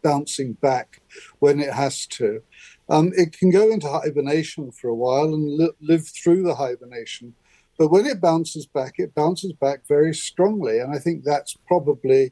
[0.03, 1.01] bouncing back
[1.39, 2.41] when it has to.
[2.89, 7.35] Um, it can go into hibernation for a while and li- live through the hibernation,
[7.81, 12.31] but when it bounces back, it bounces back very strongly, and I think that's probably,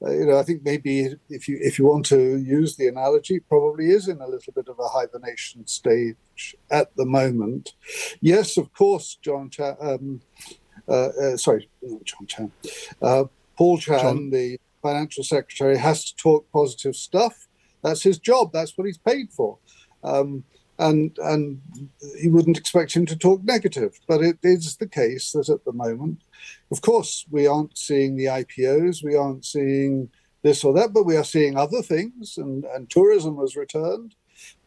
[0.00, 3.40] uh, you know, I think maybe if you if you want to use the analogy,
[3.40, 7.72] probably is in a little bit of a hibernation stage at the moment.
[8.20, 9.50] Yes, of course, John.
[9.50, 10.20] Chan, um,
[10.88, 12.52] uh, uh, sorry, not John Chan.
[13.02, 13.24] Uh,
[13.58, 14.30] Paul Chan, John.
[14.30, 17.48] the financial secretary, has to talk positive stuff.
[17.82, 18.52] That's his job.
[18.52, 19.58] That's what he's paid for.
[20.04, 20.44] Um,
[20.78, 21.60] and and
[22.20, 23.98] you wouldn't expect him to talk negative.
[24.06, 26.22] But it is the case that at the moment,
[26.70, 30.10] of course, we aren't seeing the IPOs, we aren't seeing
[30.42, 34.14] this or that, but we are seeing other things, and, and tourism has returned.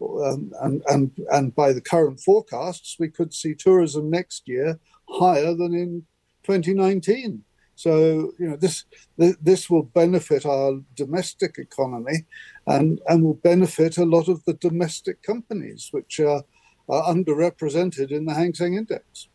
[0.01, 5.53] Um, and, and, and by the current forecasts, we could see tourism next year higher
[5.53, 6.05] than in
[6.43, 7.43] 2019.
[7.77, 8.85] So you know this
[9.17, 12.25] this will benefit our domestic economy,
[12.65, 16.43] and and will benefit a lot of the domestic companies which are,
[16.89, 19.27] are underrepresented in the Hang Seng Index.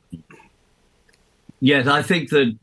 [1.61, 2.59] Yes, I think that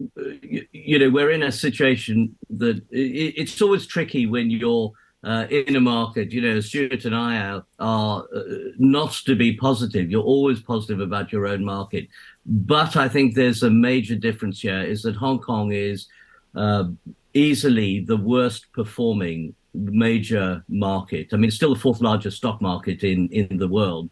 [0.73, 4.91] you know we're in a situation that it's always tricky when you're
[5.23, 6.31] uh, in a market.
[6.31, 8.41] You know, Stewart and I are, are uh,
[8.77, 10.09] not to be positive.
[10.09, 12.07] You're always positive about your own market,
[12.45, 16.07] but I think there's a major difference here: is that Hong Kong is
[16.55, 16.85] uh,
[17.33, 21.27] easily the worst performing major market.
[21.31, 24.09] I mean, it's still the fourth largest stock market in in the world.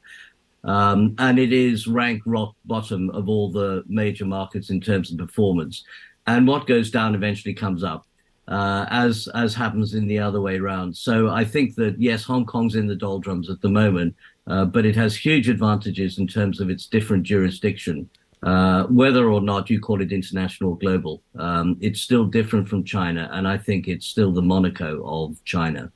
[0.63, 5.17] Um, and it is rank rock bottom of all the major markets in terms of
[5.17, 5.85] performance.
[6.25, 8.05] And what goes down eventually comes up,
[8.47, 10.95] uh, as as happens in the other way around.
[10.95, 14.15] So I think that yes, Hong Kong's in the doldrums at the moment,
[14.47, 18.09] uh, but it has huge advantages in terms of its different jurisdiction.
[18.43, 22.83] Uh, whether or not you call it international or global, um, it's still different from
[22.83, 25.91] China, and I think it's still the Monaco of China.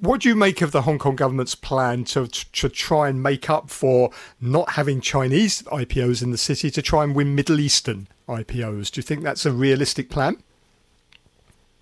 [0.00, 3.48] What do you make of the Hong Kong government's plan to, to try and make
[3.48, 8.08] up for not having Chinese IPOs in the city to try and win Middle Eastern
[8.28, 8.90] IPOs?
[8.90, 10.42] Do you think that's a realistic plan?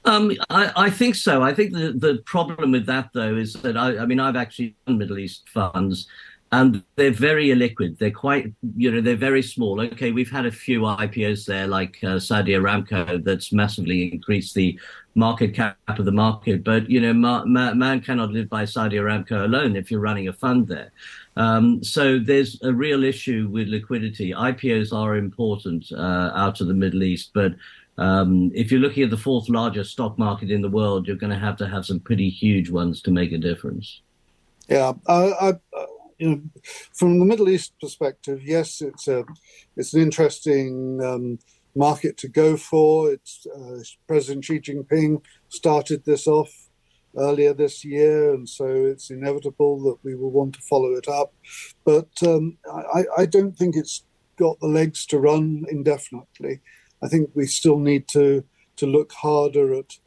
[0.05, 1.43] Um, I, I, think so.
[1.43, 4.77] I think the, the problem with that, though, is that I, I mean, I've actually
[4.87, 6.07] done Middle East funds,
[6.53, 7.99] and they're very illiquid.
[7.99, 9.81] They're quite, you know, they're very small.
[9.81, 14.79] Okay, we've had a few IPOs there, like uh, Saudi Aramco, that's massively increased the
[15.15, 16.63] market cap of the market.
[16.63, 20.29] But you know, ma- ma- man cannot live by Saudi Aramco alone if you're running
[20.29, 20.93] a fund there.
[21.37, 24.31] Um, so there's a real issue with liquidity.
[24.31, 27.55] IPOs are important uh, out of the Middle East, but
[27.99, 31.33] um, if you're looking at the fourth largest stock market in the world, you're going
[31.33, 34.01] to have to have some pretty huge ones to make a difference.
[34.69, 35.53] Yeah, I, I,
[36.19, 36.43] you know,
[36.93, 39.25] from the Middle East perspective, yes, it's a
[39.77, 41.39] it's an interesting um,
[41.77, 43.13] market to go for.
[43.13, 46.51] It's uh, President Xi Jinping started this off
[47.17, 51.33] earlier this year, and so it's inevitable that we will want to follow it up.
[51.85, 54.05] But um, I, I don't think it's
[54.37, 56.61] got the legs to run indefinitely.
[57.05, 58.45] I think we still need to
[58.77, 59.99] to look harder at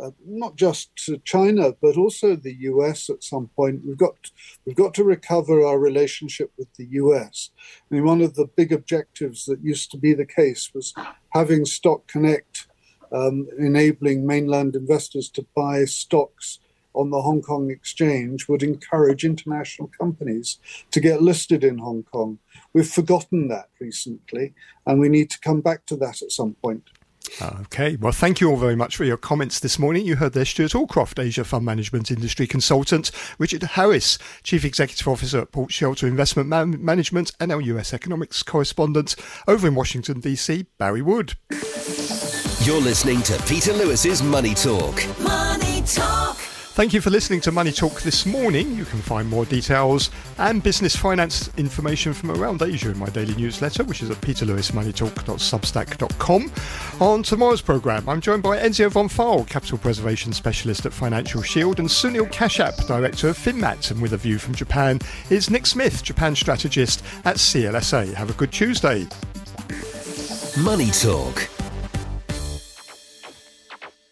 [0.00, 0.90] uh, not just
[1.24, 3.82] China but also the US at some point.
[3.86, 4.30] We've got
[4.64, 7.50] we've got to recover our relationship with the US.
[7.90, 10.94] I mean, one of the big objectives that used to be the case was
[11.30, 12.68] having Stock Connect,
[13.10, 16.58] um, enabling mainland investors to buy stocks
[16.94, 20.58] on the Hong Kong exchange would encourage international companies
[20.90, 22.38] to get listed in Hong Kong.
[22.74, 24.54] We've forgotten that recently,
[24.86, 26.84] and we need to come back to that at some point.
[27.40, 30.04] Okay, well, thank you all very much for your comments this morning.
[30.04, 35.40] You heard there Stewart Aldcroft, Asia Fund Management Industry Consultant, Richard Harris, Chief Executive Officer
[35.40, 39.16] at Port Shelter Investment Man- Management, and our US Economics Correspondent
[39.48, 41.34] over in Washington, D.C., Barry Wood.
[42.64, 45.02] You're listening to Peter Lewis's Money Talk.
[45.20, 46.21] Money Talk.
[46.72, 48.74] Thank you for listening to Money Talk this morning.
[48.74, 50.08] You can find more details
[50.38, 56.52] and business finance information from around Asia in my daily newsletter, which is at peterlewismoneytalk.substack.com.
[56.98, 61.78] On tomorrow's programme, I'm joined by Enzio von Pfeil, Capital Preservation Specialist at Financial Shield,
[61.78, 63.90] and Sunil Kashap, Director of FinMat.
[63.90, 64.98] And with a view from Japan
[65.28, 68.14] is Nick Smith, Japan Strategist at CLSA.
[68.14, 69.06] Have a good Tuesday.
[70.56, 71.50] Money Talk